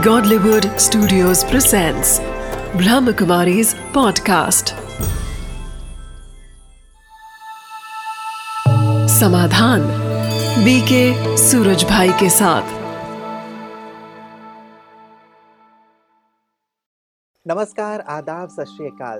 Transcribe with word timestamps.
Godlywood 0.00 0.62
Studios 0.62 1.44
presents 1.44 2.18
Brahmakumari's 2.72 3.74
podcast. 3.74 4.72
Samadhan 9.08 9.80
BK 10.64 11.36
Suraj 11.36 11.84
Bhai 11.84 12.08
के 12.08 12.30
साथ। 12.30 12.62
नमस्कार, 17.46 18.00
आदाब, 18.00 18.48
सत 18.48 18.66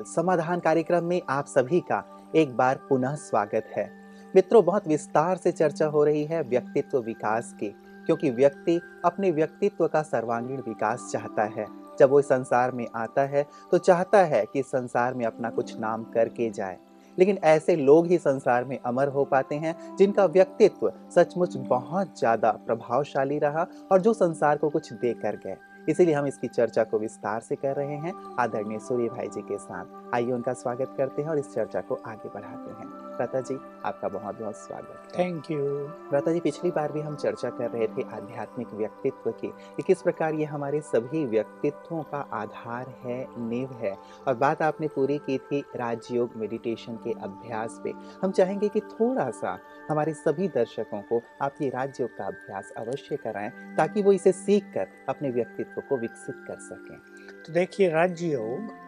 समाधान 0.07 0.61
कार्यक्रम 0.61 1.05
में 1.05 1.23
आप 1.31 1.47
सभी 1.47 1.81
का 1.81 2.31
एक 2.37 2.57
बार 2.57 2.75
पुनः 2.89 3.15
स्वागत 3.15 3.71
है। 3.77 4.15
मित्रों, 4.35 4.65
बहुत 4.65 4.89
विस्तार 4.89 5.37
से 5.37 5.53
चर्चा 5.53 5.87
हो 5.87 6.05
रही 6.05 6.25
है 6.25 6.43
व्यक्तित्व 6.43 6.99
विकास 6.99 7.53
की। 7.53 7.90
क्योंकि 8.11 8.31
व्यक्ति 8.33 8.81
अपने 9.05 9.31
व्यक्तित्व 9.31 9.87
का 9.87 10.01
सर्वांगीण 10.03 10.61
विकास 10.61 11.09
चाहता 11.13 11.43
है। 11.51 11.67
जब 11.99 12.11
वो 12.11 12.21
संसार 12.23 12.71
में 12.73 12.87
आता 12.97 13.23
है 13.25 13.45
तो 13.73 13.79
चाहता 13.79 14.23
है 14.25 14.45
कि 14.53 14.63
संसार 14.63 15.15
में 15.15 15.25
अपना 15.27 15.51
कुछ 15.51 15.79
नाम 15.81 16.05
करके 16.05 16.49
जाए। 16.51 16.79
लेकिन 17.19 17.39
ऐसे 17.45 17.77
लोग 17.77 18.07
ही 18.07 18.19
संसार 18.19 18.65
में 18.65 18.79
अमर 18.79 19.09
हो 19.09 19.25
पाते 19.25 19.55
हैं, 19.55 19.75
जिनका 19.97 20.25
व्यक्तित्व 20.27 20.91
सचमुच 21.15 21.57
बहुत 21.59 22.19
ज़्यादा 22.19 22.51
प्रभावशाली 22.67 23.39
रहा 23.39 23.67
और 23.93 24.01
जो 24.01 24.13
संसार 24.15 24.57
को 24.57 24.69
कुछ 24.69 24.93
दे 24.93 25.13
कर 25.15 25.37
गए। 25.37 25.57
इसीलिए 25.89 26.15
हम 26.15 26.27
इसकी 26.27 26.49
चर्चा 26.49 26.85
को 26.85 26.99
विस्तार 26.99 27.41
से 27.41 27.57
कर 27.57 27.77
रहे 27.77 27.97
हैं। 27.97 28.13
आदरणीय 28.39 28.79
सूर्य 28.79 29.09
भाई 29.09 29.29
जी 29.29 29.43
के 29.43 29.59
साथ 29.59 30.15
आइए 30.15 30.33
उनका 30.33 30.53
स्वागत 30.55 30.95
करते 30.99 31.23
हैं 31.23 31.29
और 31.29 31.39
इस 31.39 31.55
चर्चा 31.55 31.81
को 31.81 32.01
आगे 32.07 32.29
बढ़ाते 32.29 32.71
हैं। 32.73 33.00
प्रता 33.21 33.41
जी 33.41 33.55
आपका 33.85 34.09
बहुत 34.09 34.39
बहुत 34.39 34.57
स्वागत 34.57 35.19
थैंक 35.19 35.51
यू 35.51 35.65
प्रता 36.11 36.33
जी 36.33 36.41
पिछली 36.41 36.71
बार 36.71 36.93
भी 36.93 37.01
हम 37.01 37.17
चर्चा 37.17 37.51
कर 37.51 37.71
रहे 37.71 37.87
थे 37.87 38.03
आध्यात्मिक 38.17 38.69
व्यक्तित्व 38.69 39.31
की 39.31 39.49
कि 39.49 39.83
किस 39.83 40.03
प्रकार 40.03 40.35
ये 40.35 40.45
हमारे 40.45 40.81
सभी 40.81 41.25
व्यक्तित्वों 41.27 42.03
का 42.03 42.19
आधार 42.33 42.89
है 43.05 43.19
नींव 43.39 43.73
है। 43.73 43.97
और 44.29 44.35
बात 44.35 44.63
आपने 44.63 44.89
पूरी 44.89 45.19
की 45.19 45.39
थी 45.39 45.61
राजयोग 45.77 46.37
मेडिटेशन 46.37 46.97
के 46.97 47.13
अभ्यास 47.13 47.81
पे। 47.85 47.93
हम 48.23 48.31
चाहेंगे 48.31 48.69
कि 48.69 48.81
थोड़ा 48.81 49.31
सा 49.31 49.59
हमारे 49.91 50.15
सभी 50.15 50.49
दर्शकों 50.49 51.03
को 51.03 51.23
आप 51.43 51.63
ये 51.63 51.69
राजयोग 51.69 52.17
का 52.17 52.27
अभ्यास 52.27 52.73
अवश्य 52.77 53.17
कराएँ 53.17 53.51
ताकि 53.77 54.03
वो 54.03 54.13
इसे 54.13 54.33
सीख 54.33 54.73
कर 54.75 54.89
अपने 55.09 55.31
व्यक्तित्व 55.31 55.81
को 55.81 55.97
विकसित 55.97 56.45
कर 56.49 56.59
सकें। 56.59 56.99
तो 57.43 57.53
देखिए 57.53 57.91
राजयोग 57.91 58.79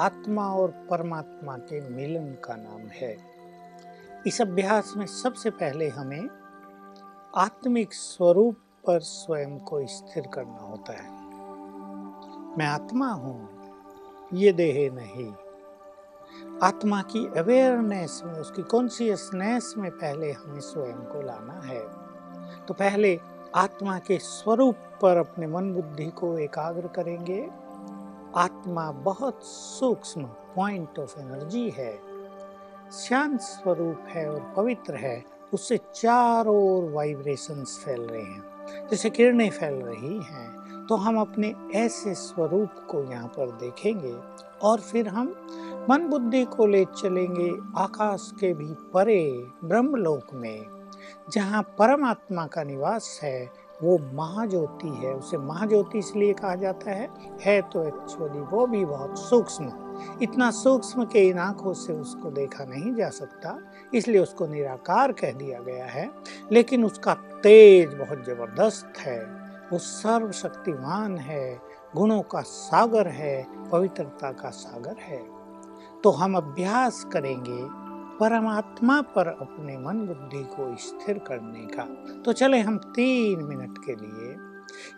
आत्मा 0.00 0.48
और 0.54 0.70
परमात्मा 0.90 1.56
के 1.56 1.88
मिलन 1.88 2.32
का 2.44 2.56
नाम 2.56 2.80
है। 2.80 3.31
इस 4.26 4.40
अभ्यास 4.40 4.94
में 4.96 5.06
सबसे 5.06 5.50
पहले 5.50 5.88
हमें 5.88 6.28
आत्मिक 7.36 7.94
स्वरूप 7.94 8.56
पर 8.86 9.00
स्वयं 9.00 9.58
को 9.58 9.86
स्थिर 9.86 10.26
करना 10.34 10.58
होता 10.58 10.92
है। 10.92 11.10
मैं 12.58 12.66
आत्मा 12.66 13.08
हूँ, 13.08 13.48
ये 14.34 14.52
देह 14.52 14.92
नहीं। 14.92 15.34
आत्मा 16.62 17.02
की 17.02 17.38
अवेयरनेस 17.38 18.22
में, 18.24 18.34
उसकी 18.34 18.62
कॉन्सियसनेस 18.62 19.74
में 19.78 19.90
पहले 19.90 20.32
हमें 20.32 20.60
स्वयं 20.60 20.98
को 20.98 21.22
लाना 21.22 21.60
है। 21.60 21.82
तो 22.66 22.74
पहले 22.74 23.20
आत्मा 23.54 23.98
के 23.98 24.18
स्वरूप 24.18 24.76
पर 25.02 25.16
अपने 25.16 25.46
मन 25.46 25.74
बुद्धि 25.74 26.10
को 26.10 26.38
एकाग्र 26.38 26.88
करेंगे। 26.88 27.50
आत्मा 28.36 28.92
बहुत 28.92 29.40
सूक्ष्म 29.44 30.24
पॉइंट 30.24 30.98
ऑफ़ 30.98 31.20
एनर्जी 31.20 31.70
है। 31.70 32.11
शांत 32.92 33.40
स्वरूप 33.40 34.08
है 34.08 34.28
और 34.30 34.40
पवित्र 34.56 34.94
है, 34.94 35.22
उससे 35.54 35.76
चारों 35.94 36.56
ओर 36.64 36.90
वाइब्रेशंस 36.92 37.78
फैल 37.84 38.00
रहे 38.02 38.22
हैं। 38.22 38.88
जैसे 38.90 39.10
किरणें 39.10 39.50
फैल 39.50 39.74
रही 39.74 40.18
हैं 40.24 40.86
तो 40.88 40.96
हम 40.96 41.20
अपने 41.20 41.52
ऐसे 41.74 42.14
स्वरूप 42.14 42.86
को 42.90 43.02
यहाँ 43.04 43.28
पर 43.28 43.50
देखेंगे 43.58 44.12
और 44.62 44.80
फिर 44.80 45.08
हम 45.08 45.34
मन 45.90 46.06
बुद्धि 46.08 46.44
को 46.46 46.66
ले 46.66 46.84
चलेंगे 46.92 47.50
आकाश 47.78 48.30
के 48.40 48.52
भी 48.54 48.66
परे 48.94 49.22
ब्रह्मलोक 49.64 50.34
में, 50.34 50.64
जहाँ 51.32 51.62
परमात्मा 51.78 52.46
का 52.46 52.62
निवास 52.62 53.18
है, 53.22 53.50
वो 53.82 53.98
महाज्योति 54.14 54.88
है। 54.96 55.14
उसे 55.14 55.38
महाज्योति 55.38 55.98
इसलिए 55.98 56.32
कहा 56.32 56.54
जाता 56.56 56.90
है 56.90 57.08
है 57.42 57.60
तो 57.62 57.84
एक्चुअली 57.84 58.40
वो 58.52 58.66
भी 58.66 58.84
बहुत 58.84 59.18
सूक्ष्म। 59.18 59.70
इतना 60.22 60.50
सूक्ष्म 60.50 61.04
के 61.04 61.28
इन 61.28 61.38
आँखों 61.38 61.74
से 61.74 61.92
उसको 61.92 62.30
देखा 62.30 62.64
नहीं 62.64 62.94
जा 62.94 63.08
सकता, 63.10 63.58
इसलिए 63.94 64.20
उसको 64.20 64.46
निराकार 64.46 65.12
कह 65.12 65.32
दिया 65.32 65.60
गया 65.60 65.84
है। 65.84 66.10
लेकिन 66.52 66.84
उसका 66.84 67.14
तेज 67.14 67.94
बहुत 67.94 68.24
ज़बरदस्त 68.24 68.98
है। 68.98 69.24
वो 69.72 69.78
सर्वशक्तिमान 69.78 71.18
है, 71.18 71.60
गुणों 71.96 72.22
का 72.22 72.40
सागर 72.40 73.08
है, 73.08 73.46
पवित्रता 73.70 74.32
का 74.32 74.50
सागर 74.50 74.96
है। 75.00 75.22
तो 76.04 76.10
हम 76.10 76.36
अभ्यास 76.36 77.04
करेंगे 77.12 77.82
परमात्मा 78.18 79.00
पर 79.00 79.26
अपने 79.26 79.78
मन 79.78 80.06
बुद्धि 80.06 80.42
को 80.44 80.76
स्थिर 80.76 81.18
करने 81.18 81.66
का। 81.66 81.82
तो 82.22 82.32
चले 82.32 82.58
हम 82.58 82.78
तीन 82.78 83.42
मिनट 83.42 83.78
के 83.78 83.92
लिए 83.92 84.36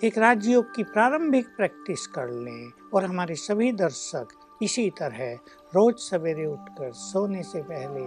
एक 0.06 0.19
राजयोग 0.19 0.75
की 0.75 0.82
प्रारंभिक 0.82 1.47
प्रैक्टिस 1.47 2.06
कर 2.06 2.28
लें 2.28 2.72
और 2.94 3.04
हमारे 3.04 3.34
सभी 3.34 3.72
दर्शक 3.72 4.28
इसी 4.62 4.91
तरह 4.91 5.34
रोज 5.75 5.94
सवेरे 5.94 6.47
उठकर 6.47 6.92
सोने 6.92 7.42
से 7.42 7.62
पहले, 7.62 8.03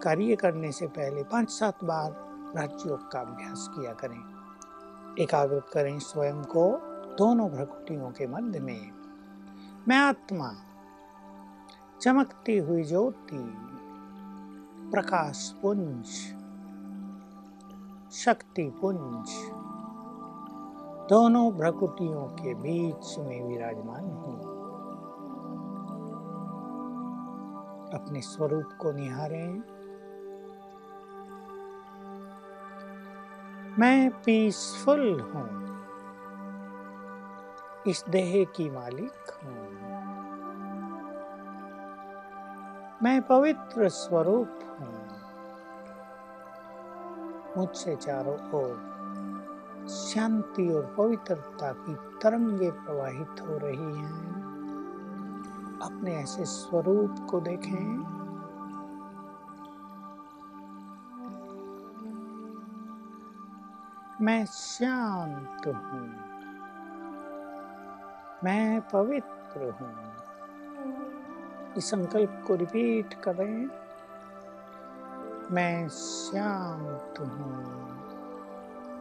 कार्य 0.00 0.36
करने 0.36 0.72
से 0.72 0.86
पहले 0.86 1.22
पाँच 1.22 1.50
सात 1.50 1.84
बार 1.84 2.10
राजयोग 2.56 3.10
का 3.10 3.20
अभ्यास 3.20 3.68
किया 3.70 3.92
करें। 3.92 4.22
एकाग्र 5.22 5.60
करें 5.72 5.98
स्वयं 5.98 6.42
को 6.42 6.70
दोनों 7.18 7.48
भ्रकुटियों 7.50 8.10
के 8.10 8.26
मध्य 8.26 8.60
में। 8.60 8.90
मैं 9.88 9.98
आत्मा, 9.98 10.52
चमकती 12.00 12.58
हुई 12.58 12.84
ज्योति, 12.84 13.54
प्रकाश 14.90 15.54
पुंज, 15.62 16.04
शक्ति 18.12 18.72
पुंज, 18.80 19.26
दोनों 21.08 21.52
भ्रकुटियों 21.52 22.26
के 22.26 22.54
बीच 22.54 23.18
में 23.18 23.44
विराजमान 23.44 24.04
हूँ। 24.04 24.51
अपने 28.02 28.20
स्वरूप 28.20 28.68
को 28.78 28.92
निहारें 28.92 29.62
मैं 33.78 34.10
पीसफुल 34.10 35.20
हूँ। 35.20 35.62
इस 37.86 38.04
देह 38.08 38.44
की 38.44 38.70
मालिक 38.70 39.30
हूँ। 39.44 39.72
मैं 43.02 43.22
पवित्र 43.22 43.88
स्वरूप 43.88 44.76
हूँ। 44.80 45.08
मुझसे 47.56 47.96
चारों 47.96 48.50
ओर 48.52 48.92
शांति 49.88 50.72
और 50.72 50.94
पवित्रता 50.98 51.72
की 51.72 51.94
तरंगे 51.94 52.70
प्रवाहित 52.70 53.40
हो 53.40 53.58
रही 53.58 53.96
हैं। 53.98 54.31
अपने 55.82 56.16
ऐसे 56.16 56.44
स्वरूप 56.44 57.26
को 57.30 57.40
देखें। 57.40 58.22
मैं 64.20 64.46
शांत 64.46 65.66
हूँ। 65.66 66.32
मैं 68.44 68.80
पवित्र 68.80 69.70
हूँ। 69.70 70.12
इस 71.76 71.90
संकल्प 71.90 72.44
को 72.46 72.54
रिपीट 72.54 73.14
करें। 73.14 73.70
मैं 75.50 75.88
शांत 75.88 77.20
हूँ। 77.20 77.82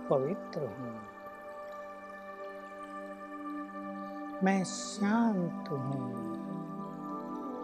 पवित्र 0.10 0.60
हूँ। 0.60 1.02
मैं 4.44 4.64
शांत 4.64 5.70
हूँ। 5.70 6.41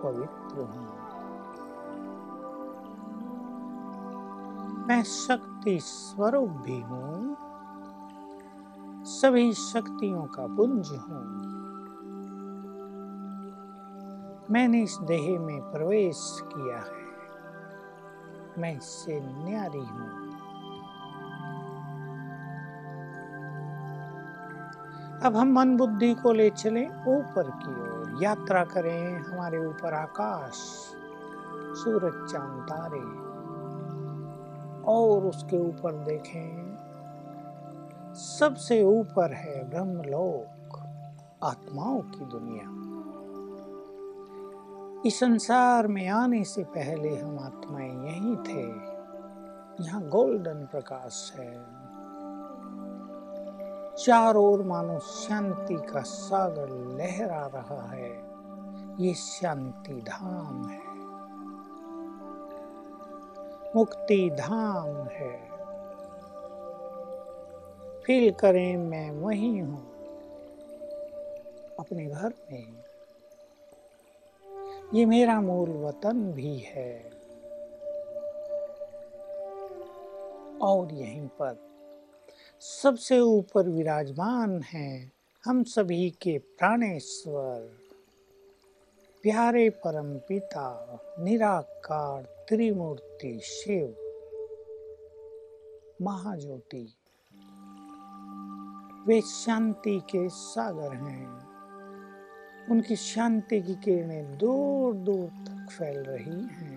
पवित्र 0.04 0.62
हूँ 0.62 1.08
मैं 4.88 5.04
शक्ति 5.04 5.80
स्वरूप 5.80 6.50
भी 6.50 6.82
हूँ। 6.82 7.38
सभी 9.04 9.54
शक्तियों 9.54 10.24
का 10.26 10.48
पुंज 10.48 10.90
हूँ। 10.90 11.24
मैंने 14.52 14.84
इस 14.84 14.98
देह 14.98 15.40
में 15.40 15.62
प्रवेश 15.62 16.40
किया 16.44 16.78
है। 16.78 17.08
मैं 18.58 18.78
इससे 18.78 19.20
न्यारी 19.22 19.86
हूँ। 19.86 20.28
अब 25.24 25.36
हम 25.36 25.54
मन 25.54 25.78
बुद्धि 25.78 26.14
को 26.14 26.32
ले 26.32 26.50
चले 26.50 26.86
ऊपर 26.86 27.50
की 27.50 27.72
ओर। 27.82 27.97
यात्रा 28.22 28.64
करें 28.64 29.20
हमारे 29.20 29.66
ऊपर 29.66 29.94
आकाश, 29.94 30.54
सूरज, 31.78 32.32
चाँद, 32.32 32.64
तारे, 32.64 33.04
और 34.84 35.26
उसके 35.26 35.58
ऊपर 35.58 35.94
देखें। 35.94 36.78
सबसे 38.14 38.84
ऊपर 38.84 39.34
है 39.34 39.70
ब्रह्मलोक, 39.70 40.80
आत्माओं 41.44 42.02
की 42.02 42.26
दुनिया। 42.26 42.74
इस 45.06 45.20
संसार 45.20 45.88
में 45.88 46.08
आने 46.08 46.44
से 46.44 46.64
पहले 46.64 47.18
हम 47.18 47.40
आत्माएँ 47.40 48.06
यही 48.06 48.36
थे, 48.36 48.64
यहाँ 49.84 50.02
गोल्डन 50.02 50.68
प्रकाश 50.72 51.34
है। 51.40 51.77
चारों 54.06 54.46
ओर 54.46 54.64
मानो 54.64 55.00
शांति 55.00 55.76
का 55.76 56.02
सागर 56.02 56.70
लहरा 56.70 57.48
रहा 57.48 57.82
है। 57.82 58.24
ये 59.06 59.14
शांति 59.14 59.94
धाम 59.94 60.70
है। 60.70 60.98
मुक्ति 63.76 64.30
धाम 64.30 65.08
है। 65.08 65.52
फील 68.02 68.34
करें, 68.34 68.78
मैं 68.78 69.12
वही 69.12 69.60
हूँ। 69.60 69.92
अपने 71.80 72.06
घर 72.06 72.34
में। 72.52 72.74
ये 74.94 75.06
मेरा 75.06 75.42
मूल 75.42 75.70
वतन 75.70 76.32
भी 76.32 76.58
है। 76.60 77.12
और 80.62 80.94
यहीं 80.94 81.28
पर 81.28 81.67
सबसे 82.60 83.20
ऊपर 83.20 83.70
विराजमान 83.70 84.62
है 84.62 85.12
हम 85.46 85.64
सभी 85.64 86.10
के 86.10 86.38
प्राणेश्वर। 86.38 87.60
प्यारे 89.24 89.70
परम 89.70 90.18
पिता, 90.18 91.00
निराकार 91.20 92.24
त्रिमूर्ति 92.24 93.40
शिव, 93.44 93.96
महाज्योति। 96.02 96.94
वे 99.08 99.22
शांति 99.22 100.00
के 100.00 100.30
सागर 100.30 100.96
हैं। 100.96 101.48
उनकी 102.72 102.96
शांति 102.96 103.62
की 103.62 103.76
किरणें 103.76 104.38
दूर 104.38 104.94
दूर 104.94 105.28
तक 105.28 105.68
फैल 105.72 106.00
रही 106.00 106.42
हैं। 106.42 106.77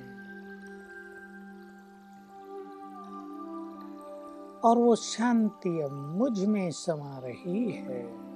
और 4.65 4.79
वो 4.79 4.97
शांति 4.97 5.81
अब 5.81 5.93
मुझमें 5.93 6.71
समा 6.71 7.19
रही 7.19 7.71
है। 7.71 8.31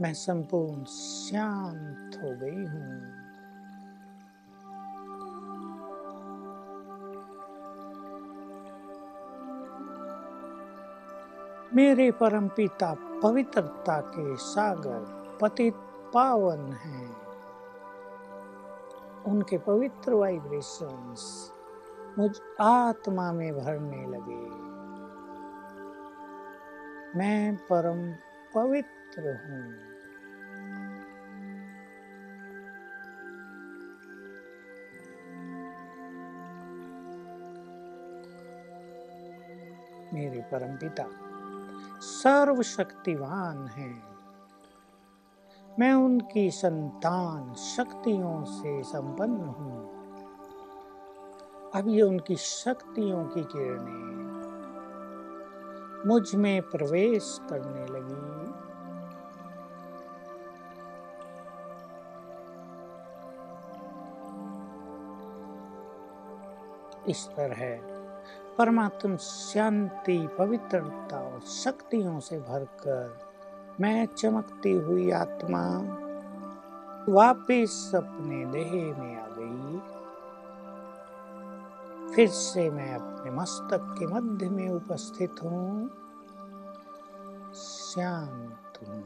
मैं 0.00 0.14
संपूर्ण 0.14 0.84
शांत 0.84 2.16
हो 2.16 2.30
गई 2.40 2.64
हूँ। 2.64 3.22
मेरे 11.74 12.10
परम 12.10 12.48
पिता 12.48 12.96
पवित्रता 13.22 14.00
के 14.00 14.36
सागर 14.36 15.22
पतित 15.40 15.74
पावन 16.14 16.72
हैं। 16.72 17.21
उनके 19.26 19.58
पवित्र 19.58 20.14
वाइब्रेशंस 20.14 21.52
मुझ 22.18 22.40
आत्मा 22.60 23.32
में 23.32 23.54
भरने 23.54 24.06
लगे। 24.06 24.72
मैं 27.18 27.56
परम 27.56 28.12
पवित्र 28.54 29.22
हूँ। 29.22 29.92
मेरे 40.14 40.40
परम 40.40 40.76
पिता 40.76 41.04
सर्वशक्तिवान 42.00 43.66
हैं। 43.66 44.11
मैं 45.78 45.92
उनकी 45.92 46.50
संतान 46.50 47.54
शक्तियों 47.54 48.44
से 48.44 48.82
संपन्न 48.82 49.44
हूँ। 49.44 49.78
अब 51.74 51.88
ये 51.88 52.02
उनकी 52.02 52.36
शक्तियों 52.36 53.24
की 53.24 53.42
किरणें 53.44 54.12
मुझमें 56.06 56.62
प्रवेश 56.62 57.40
करने 57.50 57.86
लगी। 57.86 58.22
इस 67.10 67.26
तरह 67.28 67.78
परमात्म 68.58 69.16
शांति, 69.16 70.28
पवित्रता 70.38 71.20
और 71.20 71.40
शक्तियों 71.40 72.20
से 72.20 72.38
भरकर 72.40 73.31
मैं 73.80 74.06
चमकती 74.06 74.72
हुई 74.72 75.10
आत्मा 75.10 75.78
वापिस 77.08 77.94
अपने 77.94 78.46
देह 78.46 78.72
में 78.72 79.22
आ 79.22 79.26
गई। 79.28 79.80
फिर 82.14 82.28
से 82.28 82.70
मैं 82.70 82.94
अपने 82.94 83.30
मस्तक 83.30 83.96
के 83.98 84.06
मध्य 84.06 84.48
में 84.48 84.68
उपस्थित 84.68 85.34
हूँ। 85.44 85.90
शांत 87.54 88.88
हूँ। 88.88 89.04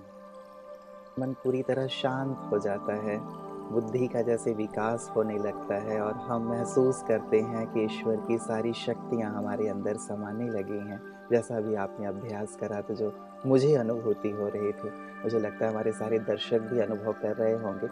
मन 1.18 1.32
पूरी 1.32 1.62
तरह 1.62 1.86
शांत 1.86 2.48
हो 2.52 2.58
जाता 2.58 2.94
है। 2.94 3.46
बुद्धि 3.72 4.08
का 4.08 4.22
जैसे 4.22 4.54
विकास 4.54 5.12
होने 5.16 5.38
लगता 5.38 5.74
है 5.74 6.00
और 6.00 6.12
हम 6.12 6.48
महसूस 6.48 7.04
करते 7.08 7.40
हैं 7.40 7.72
कि 7.72 7.84
ईश्वर 7.84 8.16
की 8.16 8.38
सारी 8.38 8.72
शक्तियाँ 8.72 9.34
हमारे 9.34 9.68
अंदर 9.68 9.96
समाने 9.96 10.48
लगी 10.48 10.78
हैं। 10.78 11.15
जैसा 11.30 11.60
भी 11.60 11.74
आपने 11.74 12.06
अभ्यास 12.06 12.56
करा 12.60 12.80
तो 12.80 12.94
जो 12.94 13.16
मुझे 13.46 13.74
अनुभूति 13.74 14.30
हो 14.30 14.48
रही 14.48 14.72
थी 14.72 14.88
मुझे 15.24 15.38
लगता 15.38 15.64
है 15.64 15.70
हमारे 15.70 15.92
सारे 15.92 16.18
दर्शक 16.18 16.58
भी 16.58 16.80
अनुभव 16.80 17.12
कर 17.12 17.36
रहे 17.36 17.52
होंगे। 17.52 17.88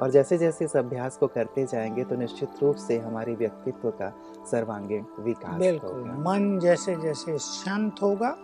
और 0.00 0.10
जैसे 0.10 0.38
जैसे 0.38 0.64
इस 0.64 0.76
अभ्यास 0.76 1.16
को 1.16 1.26
करते 1.26 1.64
जाएँगे 1.64 2.04
तो 2.04 2.14
निश्चित 2.14 2.48
रूप 2.62 2.76
से 2.76 2.98
हमारे 2.98 3.34
व्यक्तित्व 3.34 3.90
का 3.90 4.14
सर्वांगीण 4.50 5.04
विकास 5.20 5.60
बिल्कुल 5.60 6.04
मन 6.04 6.58
जैसे 6.62 6.96
जैसे 6.96 7.38
शांत 7.38 7.94
होगा 8.02 8.36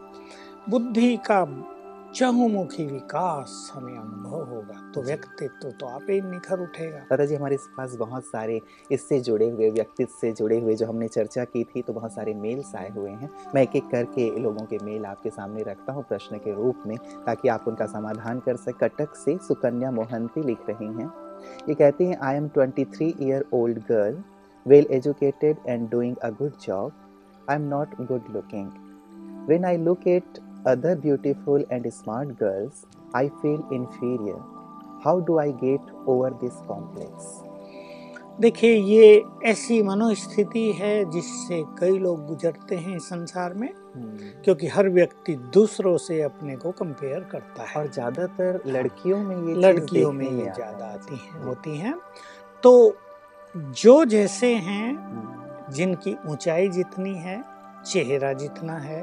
बुद्धि 0.69 1.17
का 1.17 1.45
चहुमुखी 2.15 2.85
विकास 2.87 3.53
हमें 3.75 3.93
अनुभव 3.93 4.43
होगा 4.47 4.81
तो 4.95 5.03
व्यक्तित्व 5.03 5.71
तो 5.71 5.87
आप 5.87 6.07
ही 6.11 6.21
निखर 6.21 6.61
उठेगा 6.61 6.99
दादाजी 7.11 7.35
हमारे 7.35 7.57
पास 7.77 7.95
बहुत 7.99 8.25
सारे 8.25 8.61
इससे 8.93 9.21
जुड़े 9.21 9.49
हुए 9.51 9.71
व्यक्तित्व 9.71 10.13
से 10.21 10.33
जुड़े 10.33 10.59
हुए 10.61 10.75
जो 10.77 10.87
हमने 10.87 11.09
चर्चा 11.09 11.45
की 11.45 11.63
थी 11.65 11.83
तो 11.83 11.93
बहुत 11.93 12.15
सारे 12.15 12.35
मेल्स 12.35 12.75
आए 12.77 12.91
हुए 12.91 13.11
हैं 13.13 13.31
मैं 13.55 13.63
एक 13.63 13.77
एक 13.77 13.89
करके 13.93 14.29
लोगों 14.39 14.67
के 14.67 14.79
मेल 14.85 15.07
आपके 15.07 15.31
सामने 15.31 15.63
रखता 15.63 15.93
हूँ 15.93 16.05
प्रश्न 16.09 16.39
के 16.39 16.55
रूप 16.55 16.83
में 16.87 16.97
ताकि 17.27 17.49
आप 17.49 17.69
उनका 17.69 17.87
समाधान 17.87 18.41
कर 18.41 18.57
सके 18.59 18.89
कटक 18.89 19.17
से 19.17 19.39
सुकन्या 19.49 19.91
मोहंती 19.93 20.47
लिख 20.47 20.69
रही 20.69 20.93
हैं 21.01 21.11
ये 21.69 21.75
कहती 21.75 22.05
हैं 22.05 22.19
I 22.21 22.37
am 22.37 22.49
twenty 22.51 22.85
three 22.95 23.13
year 23.21 23.49
old 23.55 23.83
girl 23.89 24.23
well 24.67 24.87
educated 24.93 25.67
and 25.67 25.91
doing 25.91 26.17
a 26.17 26.31
good 26.39 26.61
job 26.67 26.93
I 27.51 27.57
am 27.57 27.69
not 27.69 28.01
good 28.03 28.33
looking 28.35 28.71
When 29.45 29.65
I 29.65 29.75
look 29.77 30.05
at 30.07 30.39
other 30.65 30.97
beautiful 30.97 31.65
and 31.71 31.93
smart 31.93 32.39
girls, 32.39 32.87
I 33.15 33.31
feel 33.41 33.67
inferior. 33.71 34.41
How 35.05 35.21
do 35.21 35.39
I 35.39 35.51
get 35.53 35.81
over 36.07 36.31
this 36.43 36.61
complex? 36.67 37.43
देखिए 38.41 38.75
ये 38.75 39.25
ऐसी 39.47 39.83
मनोस्थिति 39.83 40.71
है 40.73 41.11
जिससे 41.11 41.63
कई 41.79 41.99
लोग 41.99 42.27
गुजरते 42.27 42.77
हैं 42.77 42.99
संसार 42.99 43.55
में 43.55 43.69
क्योंकि 44.45 44.67
हर 44.67 44.89
व्यक्ति 44.89 45.35
दूसरों 45.55 45.97
से 45.99 46.21
अपने 46.23 46.57
को 46.57 46.71
कंपेयर 46.79 47.21
करता 47.33 47.63
है। 47.63 47.81
और 47.81 47.91
ज़्यादातर 47.93 48.61
लड़कियों 48.67 49.19
में 49.19 49.37
ये 49.49 49.55
लड़कियों 49.55 50.13
में 50.13 50.27
ये 50.27 50.53
ज़्यादा 50.53 50.87
आती 50.87 51.17
हैं 51.17 51.43
होती 51.45 51.77
हैं। 51.79 51.95
तो 52.63 52.97
जो 53.83 54.05
जैसे 54.05 54.55
हैं 54.69 55.69
जिनकी 55.73 56.17
ऊंचाई 56.31 56.69
जितनी 56.69 57.15
है 57.15 57.43
चेहरा 57.87 58.33
जितना 58.33 58.79
है 58.79 59.03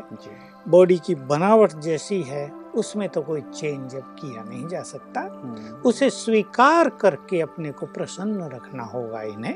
बॉडी 0.68 0.98
की 0.98 1.16
बनावट 1.16 1.74
जैसी 1.74 2.22
है 2.22 2.50
उसमें 2.76 3.08
तो 3.10 3.22
कोई 3.22 3.42
चेंज 3.42 3.96
अब 3.96 4.16
किया 4.20 4.44
नहीं 4.44 4.68
जा 4.68 4.82
सकता। 4.82 5.22
उसे 5.86 6.10
स्वीकार 6.10 6.90
करके 6.90 7.40
अपने 7.42 7.72
को 7.72 7.86
प्रसन्न 7.86 8.50
रखना 8.50 8.84
होगा 8.84 9.22
इन्हें। 9.22 9.56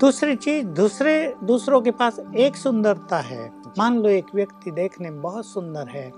दूसरी 0.00 0.36
चीज़ 0.36 0.66
दूसरे 0.66 1.34
दूसरों 1.44 1.80
के 1.82 1.90
पास 1.90 2.20
एक 2.36 2.56
सुंदरता 2.56 3.18
है। 3.18 3.50
मान 3.78 3.98
लो 3.98 4.08
एक 4.08 4.34
व्यक्ति 4.34 4.70
देखने 4.70 5.10
में 5.10 5.20
बहुत 5.22 5.46
सुंदर 5.46 5.88
है 5.88 6.10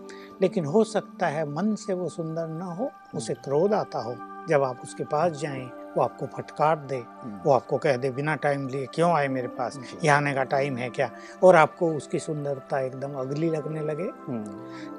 लेकिन 0.42 0.64
हो 0.64 0.84
सकता 0.84 1.26
है 1.26 1.48
मन 1.50 1.74
से 1.74 1.94
वो 1.94 2.08
सुंदर 2.08 2.48
ना 2.48 2.64
हो 2.64 2.90
उसे 3.14 3.34
क्रोध 3.34 3.74
आता 3.74 3.98
हो। 3.98 4.14
जब 4.48 4.62
आप 4.62 4.80
उसके 4.82 5.04
पास 5.04 5.32
जाएँ 5.32 5.70
वो 5.96 6.02
आपको 6.02 6.26
फटकार 6.26 6.78
दे 6.80 6.98
वो 7.44 7.52
आपको 7.52 7.78
कह 7.78 7.96
दे 7.96 8.10
बिना 8.10 8.34
टाइम 8.36 8.66
लिए 8.68 8.86
क्यों 8.94 9.10
आए 9.12 9.28
मेरे 9.28 9.48
पास? 9.48 9.78
ये 10.04 10.10
आने 10.10 10.32
का 10.34 10.44
टाइम 10.44 10.76
है 10.76 10.88
क्या? 10.90 11.10
और 11.42 11.56
आपको 11.56 11.92
उसकी 11.92 12.18
सुंदरता 12.18 12.80
एकदम 12.80 13.14
अगली 13.14 13.50
लगने 13.50 13.80
लगे। 13.80 14.10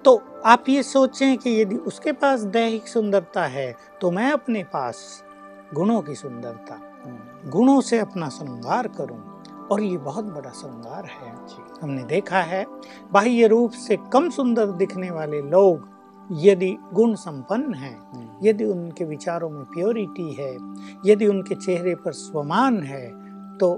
तो 0.02 0.42
आप 0.46 0.70
ये 0.70 0.84
सोचें 0.84 1.38
कि 1.38 1.62
यदि 1.62 1.76
उसके 1.76 2.12
पास 2.12 2.42
दैहिक 2.42 2.88
सुंदरता 2.88 3.46
है 3.46 3.76
तो 4.02 4.12
मैं 4.12 4.32
अपने 4.32 4.64
पास 4.64 5.24
गुणों 5.74 6.02
की 6.02 6.16
सुंदरता 6.16 6.82
गुणों 7.50 7.80
से 7.82 8.00
अपना 8.00 8.30
श्रृंगार 8.30 8.88
करूँ। 8.88 9.24
और 9.72 9.82
ये 9.82 9.98
बहुत 9.98 10.26
बड़ा 10.26 10.50
श्रृंगार 10.52 11.06
है। 11.06 11.32
हमने 11.82 12.04
देखा 12.04 12.42
है 12.42 12.66
बाह्य 13.12 13.48
रूप 13.48 13.72
से 13.72 13.98
कम 14.14 14.30
सुंदर 14.30 14.66
दिखने 14.74 15.10
वाले 15.12 15.42
लोग 15.42 15.95
यदि 16.32 16.76
गुण 16.94 17.14
संपन्न 17.16 17.74
हैं 17.74 17.98
हम्म, 18.14 18.48
यदि 18.48 18.66
उनके 18.66 19.06
विचारों 19.06 19.50
में 19.50 19.64
प्योरिटी 19.66 20.32
है 20.34 20.54
यदि 21.06 21.28
उनके 21.28 21.56
चेहरे 21.56 21.96
पर 21.96 22.12
स्वमान 22.14 22.82
है 22.84 23.08
तो 23.58 23.72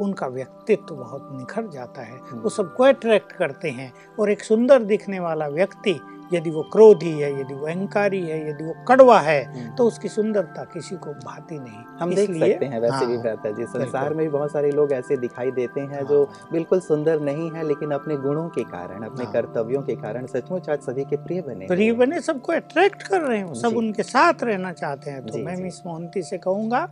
उनका 0.00 0.26
व्यक्तित्व 0.26 0.94
बहुत 0.94 1.28
निखर 1.32 1.68
जाता 1.68 2.02
है 2.02 2.18
हम्म। 2.20 2.40
वो 2.40 2.48
सबको 2.48 2.84
अट्रैक्ट 2.84 3.32
करते 3.32 3.70
हैं 3.70 3.92
और 4.20 4.30
एक 4.30 4.42
सुंदर 4.44 4.82
दिखने 4.84 5.20
वाला 5.20 5.48
व्यक्ति 5.48 5.98
यदि 6.32 6.50
वो 6.50 6.62
क्रोधी 6.72 7.10
है 7.10 7.30
यदि 7.40 7.54
वो 7.54 7.66
अहंकारी 7.66 8.20
है 8.20 8.38
यदि 8.50 8.64
वो 8.64 8.74
कड़वा 8.88 9.18
है 9.20 9.42
हम्म। 9.44 9.74
तो 9.76 9.86
उसकी 9.86 10.08
सुंदरता 10.08 10.64
किसी 10.64 10.96
को 10.96 11.12
भाती 11.14 11.58
नहीं 11.58 11.84
हम 12.00 12.14
देख 12.14 12.30
सकते 12.30 12.66
हैं 12.66 12.80
वैसे 12.80 13.06
भी 13.06 13.14
हाँ, 13.14 13.22
भ्राता 13.22 13.50
जी 13.50 13.64
संसार 13.66 14.14
में 14.14 14.24
भी 14.26 14.28
बहुत 14.28 14.52
सारे 14.52 14.70
लोग 14.70 14.92
ऐसे 14.92 15.16
दिखाई 15.16 15.50
देते 15.50 15.80
हैं 15.80 15.94
हाँ। 15.94 16.02
जो 16.02 16.24
बिल्कुल 16.52 16.80
सुंदर 16.80 17.20
नहीं 17.20 17.50
है 17.50 17.66
लेकिन 17.68 17.90
अपने 17.90 18.16
गुणों 18.16 18.48
के 18.48 18.64
कारण 18.64 19.04
अपने 19.04 19.24
हाँ। 19.24 19.32
कर्तव्यों 19.32 19.82
के 19.82 19.96
कारण 19.96 20.26
सचमुच 20.26 20.68
आज 20.70 20.80
सभी 20.80 21.04
के 21.04 21.16
प्रिय 21.16 21.42
बने 21.42 21.66
प्रिय 21.66 21.92
बने 21.92 22.20
सबको 22.20 22.52
अट्रैक्ट 22.52 23.02
कर 23.02 23.20
रहे 23.20 23.38
हैं 23.38 23.54
सब 23.54 23.76
उनके 23.76 24.02
साथ 24.02 24.42
रहना 24.42 24.72
चाहते 24.72 25.10
हैं 25.10 25.26
तो 25.26 25.38
मैं। 25.38 25.56
मिस 25.56 25.80
मोहंती 25.86 26.22
से 26.22 26.38
कहूँगा 26.38 26.86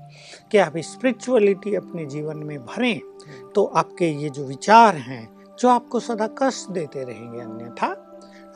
कि 0.52 0.58
आप 0.58 0.78
स्पिरिचुअलिटी 0.84 1.74
अपने 1.74 2.06
जीवन 2.06 2.36
में 2.36 2.58
भरें 2.66 3.00
तो 3.54 3.64
आपके 3.76 4.10
ये 4.22 4.30
जो 4.30 4.44
विचार 4.44 4.96
हैं 4.96 5.28
जो 5.58 5.68
आपको 5.68 6.00
सदा 6.00 6.26
कष्ट 6.38 6.70
देते 6.70 7.04
रहेंगे 7.04 7.40
अन्यथा 7.40 7.94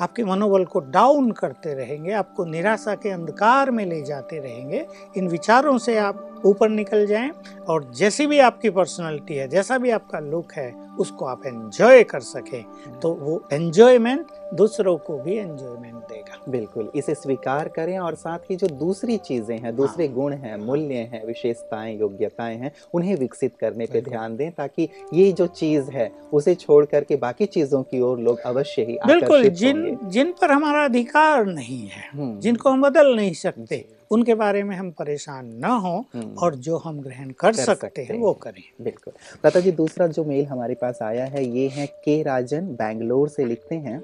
आपके 0.00 0.24
मनोबल 0.24 0.64
को 0.64 0.80
डाउन 0.80 1.30
करते 1.30 1.74
रहेंगे, 1.74 2.12
आपको 2.12 2.44
निराशा 2.44 2.94
के 2.94 3.10
अंधकार 3.10 3.70
में 3.70 3.84
ले 3.86 4.02
जाते 4.02 4.38
रहेंगे। 4.38 4.86
इन 5.16 5.28
विचारों 5.28 5.78
से 5.78 5.96
आप 5.98 6.42
ऊपर 6.44 6.68
निकल 6.68 7.06
जाएँ 7.06 7.30
और 7.68 7.90
जैसी 7.94 8.26
भी 8.26 8.38
आपकी 8.38 8.70
पर्सनालिटी 8.70 9.34
है, 9.34 9.48
जैसा 9.48 9.78
भी 9.78 9.90
आपका 9.90 10.18
लुक 10.18 10.52
है 10.52 10.85
उसको 11.00 11.24
आप 11.24 11.46
एंजॉय 11.46 12.02
कर 12.04 12.20
सकें 12.20 12.62
तो 13.00 13.12
वो 13.14 13.42
एंजॉयमेंट 13.52 14.26
दूसरों 14.54 14.96
को 14.96 15.18
भी 15.18 15.36
एंजॉयमेंट 15.36 15.94
देगा। 15.94 16.38
बिल्कुल 16.48 16.90
इसे 16.96 17.14
स्वीकार 17.14 17.68
करें 17.68 17.98
और 17.98 18.14
साथ 18.14 18.50
ही 18.50 18.56
जो 18.56 18.66
दूसरी 18.66 19.16
चीज़ें 19.18 19.58
हैं 19.58 19.74
दूसरे 19.76 20.08
गुण 20.08 20.32
हैं 20.32 20.56
मूल्य 20.56 21.08
हैं 21.12 21.24
विशेषताएँ 21.26 21.98
योग्यताएँ 21.98 22.56
हैं 22.58 22.72
उन्हें 22.94 23.16
विकसित 23.16 23.56
करने 23.60 23.86
पे 23.86 24.00
ध्यान 24.00 24.36
दें 24.36 24.50
ताकि 24.52 24.88
ये 25.14 25.30
जो 25.32 25.46
चीज़ 25.46 25.90
है 25.90 26.10
उसे 26.32 26.54
छोड़ 26.54 26.84
करके 26.84 27.16
बाकी 27.16 27.46
चीज़ों 27.46 27.82
की 27.82 28.00
ओर 28.00 28.18
लोग 28.18 28.38
अवश्य 28.46 28.82
ही 28.82 28.98
बिल्कुल 29.06 29.48
जिन 29.60 29.98
जिन 30.04 30.32
पर 30.40 30.50
हमारा 30.50 30.84
अधिकार 30.84 31.46
नहीं 31.46 31.86
है 31.86 32.08
हम्म, 32.12 32.40
जिनको 32.40 32.70
हम 32.70 32.82
बदल 32.82 33.14
नहीं 33.16 33.32
सकते 33.34 33.84
उनके 34.10 34.34
बारे 34.34 34.62
में 34.62 34.74
हम 34.76 34.90
परेशान 34.90 35.46
न 35.64 35.64
हो 35.64 35.94
हम्म, 36.14 36.34
और 36.42 36.54
जो 36.54 36.76
हम 36.76 37.00
ग्रहण 37.00 37.30
कर, 37.30 37.46
कर 37.46 37.52
सकते 37.52 37.86
सकते 37.86 38.02
हैं। 38.02 38.18
वो 38.20 38.32
करें। 38.32 38.62
बिल्कुल। 38.84 39.12
लता 39.46 39.60
जी 39.60 39.72
दूसरा 39.72 40.06
जो 40.06 40.24
मेल 40.24 40.46
हमारे 40.46 40.74
पास 40.74 40.98
आया 41.02 41.24
है 41.24 41.44
ये 41.46 41.68
है 41.68 41.86
के 42.04 42.22
राजन 42.22 42.66
बैंगलोर 42.74 43.28
से 43.28 43.44
लिखते 43.44 43.74
हैं। 43.76 44.02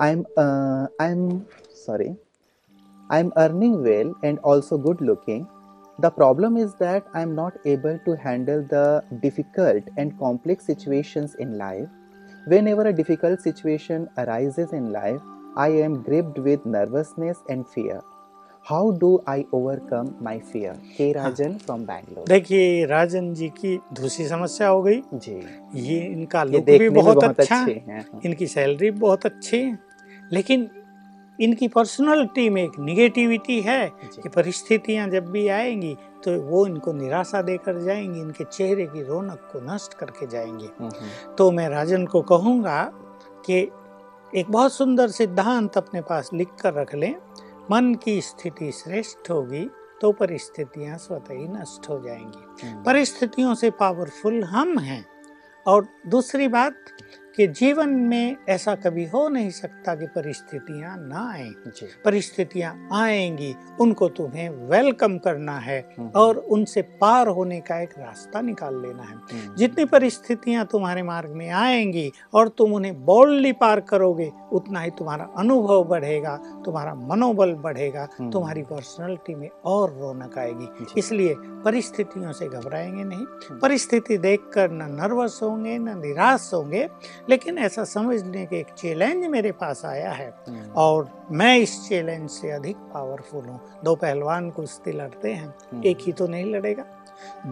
I 0.00 0.12
am 0.12 0.24
I 1.00 1.10
am 1.10 1.40
sorry 1.86 2.08
I 3.10 3.20
am 3.20 3.30
earning 3.36 3.76
well 3.76 4.14
and 4.24 4.38
also 4.44 4.78
good 4.78 5.02
looking 5.02 5.44
the 5.98 6.06
problem 6.16 6.58
is 6.58 6.70
that 6.80 7.04
I 7.16 7.22
am 7.22 7.32
not 7.34 7.66
able 7.66 7.98
to 8.06 8.14
handle 8.24 8.62
the 8.72 9.18
difficult 9.22 9.90
and 9.98 10.16
complex 10.18 10.66
situations 10.66 11.36
in 11.40 11.54
life 11.58 12.48
whenever 12.68 12.86
a 12.86 12.90
difficult 12.92 13.40
situation 13.40 14.06
arises 14.18 14.74
in 14.74 14.90
life 14.92 15.20
I 15.58 15.76
am 15.80 15.96
gripped 16.02 16.38
with 16.38 16.62
nervousness 16.66 17.42
and 17.50 17.64
fear 17.64 18.00
how 18.68 18.90
do 18.90 19.24
I 19.28 19.44
overcome 19.54 20.14
my 20.22 20.38
fear 20.38 20.72
K 20.72 21.12
Rajan 21.12 21.52
from 21.52 21.80
Bangalore 21.80 22.24
देखिए 22.28 22.86
राजन 22.86 23.34
जी 23.34 23.48
की 23.48 23.80
दूसरी 23.92 24.26
समस्या 24.28 24.68
हो 24.68 24.82
गई। 24.82 25.02
जी। 25.14 25.34
ये 25.74 26.00
इनका 26.00 26.44
look 26.44 26.64
भी 26.64 26.78
में 26.78 26.94
बहुत, 26.94 27.24
अच्छा 27.24 27.56
है। 27.56 28.06
इनकी 28.26 28.46
सैलरी 28.46 28.90
बहुत 28.90 29.26
अच्छी 29.26 29.56
है। 29.56 29.78
लेकिन 30.32 30.70
इनकी 31.40 31.68
पर्सनालिटी 31.68 32.48
में 32.50 32.62
एक 32.62 32.78
निगेटिविटी 32.80 33.60
है 33.60 33.90
कि 34.22 34.28
परिस्थितियाँ 34.28 35.08
जब 35.08 35.26
भी 35.26 35.48
आएँगी 35.48 35.96
तो 36.24 36.40
वो 36.42 36.66
इनको 36.66 36.92
निराशा 36.92 37.42
देकर 37.42 37.82
जाएँगी 37.82 38.20
इनके 38.20 38.44
चेहरे 38.44 38.86
की 38.86 39.02
रौनक 39.02 39.50
को 39.52 39.74
नष्ट 39.74 39.94
करके 39.94 40.26
जाएँगी। 40.26 40.64
हम्म, 40.64 40.90
हम्म, 41.00 41.34
तो 41.38 41.50
मैं 41.50 41.68
राजन 41.68 42.06
को 42.06 42.22
कहूँगा 42.22 42.82
कि 43.46 43.68
एक 44.36 44.50
बहुत 44.50 44.72
सुंदर 44.72 45.08
सिद्धांत 45.08 45.76
अपने 45.76 46.00
पास 46.00 46.30
लिख 46.34 46.48
कर 46.60 46.74
रख 46.74 46.94
लें। 46.94 47.14
मन 47.70 47.94
की 47.94 48.20
स्थिति 48.20 48.72
श्रेष्ठ 48.72 49.30
होगी 49.30 49.70
तो 50.00 50.12
परिस्थितियाँ 50.12 50.98
स्वतः 50.98 51.34
ही 51.34 51.48
नष्ट 51.48 51.88
हो 51.88 52.00
जाएँगी। 52.00 52.68
हम्म, 52.68 52.84
परिस्थितियों 52.84 53.54
से 53.54 53.70
पावरफुल 53.70 54.44
हम 54.44 54.78
हैं। 54.78 55.06
और 55.66 55.86
दूसरी 56.06 56.48
बात 56.48 56.74
कि 57.36 57.46
जीवन 57.46 57.88
में 57.88 58.36
ऐसा 58.48 58.74
कभी 58.74 59.04
हो 59.04 59.28
नहीं 59.28 59.50
सकता 59.50 59.94
कि 59.94 60.06
परिस्थितियाँ 60.06 60.96
ना 60.98 61.30
आए। 61.32 61.48
परिस्थितियाँ 62.04 62.88
आएँगी 62.92 63.54
उनको 63.80 64.08
तुम्हें 64.08 64.48
वेलकम 64.70 65.16
करना 65.18 65.58
है 65.58 65.78
हम्म, 65.98 66.08
और 66.16 66.36
उनसे 66.36 66.82
पार 67.00 67.28
होने 67.28 67.60
का 67.60 67.80
एक 67.80 67.94
रास्ता 67.98 68.40
निकाल 68.40 68.80
लेना 68.82 69.02
है। 69.02 69.14
हम्म, 69.14 69.54
जितनी 69.56 69.84
परिस्थितियाँ 69.84 70.64
तुम्हारे 70.66 71.02
मार्ग 71.02 71.30
में 71.30 71.48
आएँगी 71.50 72.10
और 72.34 72.48
तुम 72.48 72.74
उन्हें 72.74 73.04
बोल्डली 73.04 73.52
पार 73.52 73.80
करोगे 73.80 74.30
उतना 74.52 74.80
ही 74.80 74.90
तुम्हारा 74.90 75.28
अनुभव 75.36 75.84
बढ़ेगा 75.84 76.36
तुम्हारा 76.64 76.94
मनोबल 76.94 77.54
बढ़ेगा 77.54 78.08
हम्म, 78.18 78.30
तुम्हारी 78.30 78.62
पर्सनैलिटी 78.62 79.34
में 79.34 79.48
और 79.64 79.98
रौनक 80.00 80.38
आएगी। 80.38 80.86
इसलिए 80.98 81.34
परिस्थितियों 81.64 82.32
से 82.32 82.48
घबराएँगे 82.48 83.04
नहीं। 83.04 83.58
परिस्थिति 83.60 84.18
देखकर 84.18 84.70
न 84.70 84.88
नर्वस 85.00 85.38
होंगे 85.42 85.78
न 85.78 85.98
निराश 85.98 86.50
होंगे 86.54 86.88
लेकिन 87.30 87.58
ऐसा 87.58 87.84
समझने 87.84 88.44
के 88.46 88.56
एक 88.56 88.66
चैलेंज 88.78 89.26
मेरे 89.26 89.52
पास 89.52 89.84
आया 89.84 90.10
है 90.10 90.28
हम्म, 90.48 90.70
और 90.72 91.08
मैं 91.30 91.56
इस 91.58 91.88
चैलेंज 91.88 92.30
से 92.30 92.50
अधिक 92.50 92.76
पावरफुल 92.76 93.44
हूँ। 93.44 93.60
दो 93.84 93.94
पहलवान 93.94 94.50
कुश्ती 94.50 94.92
लड़ते 94.92 95.32
हैं 95.32 95.46
हम्म, 95.46 95.82
एक 95.84 95.98
ही 96.00 96.12
तो 96.12 96.26
नहीं 96.26 96.54
लड़ेगा। 96.54 96.84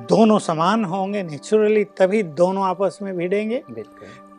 दोनों 0.09 0.38
समान 0.38 0.85
होंगे 0.85 1.23
नेचुरली 1.23 1.85
तभी 1.85 2.23
दोनों 2.23 2.64
आपस 2.64 2.99
में 3.02 3.17
भिड़ेंगे। 3.17 3.62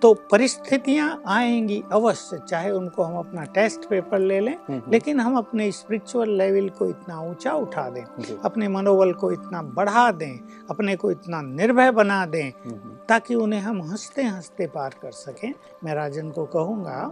तो 0.03 0.13
परिस्थितियाँ 0.13 1.23
आएँगी 1.27 1.83
अवश्य 1.91 2.37
चाहे 2.49 2.71
उनको 2.71 3.03
हम 3.03 3.17
अपना 3.17 3.43
टेस्ट 3.43 3.85
पेपर 3.89 4.19
ले 4.19 4.39
लें 4.39 4.53
हम्म, 4.53 4.73
हम्म, 4.73 4.91
लेकिन 4.91 5.19
हम 5.19 5.37
अपने 5.37 5.71
स्पिरिचुअल 5.71 6.29
लेवल 6.29 6.69
को 6.69 6.85
इतना 6.85 7.21
ऊँचा 7.21 7.53
उठा 7.53 7.89
दें 7.89 8.03
अपने 8.45 8.67
मनोबल 8.67 9.13
को 9.13 9.31
इतना 9.31 9.61
बढ़ा 9.61 10.11
दें 10.11 10.39
अपने 10.69 10.95
को 10.95 11.11
इतना 11.11 11.41
निर्भय 11.41 11.91
बना 11.91 12.25
दें 12.25 12.49
हम्म, 12.49 12.95
ताकि 13.09 13.35
उन्हें 13.35 13.59
हम 13.59 13.81
हँसते 13.81 14.23
हँसते 14.23 14.67
पार 14.67 14.95
कर 15.01 15.11
सकें। 15.11 15.53
मैं 15.83 15.95
राजन 15.95 16.29
को 16.29 16.45
कहूँगा 16.45 17.11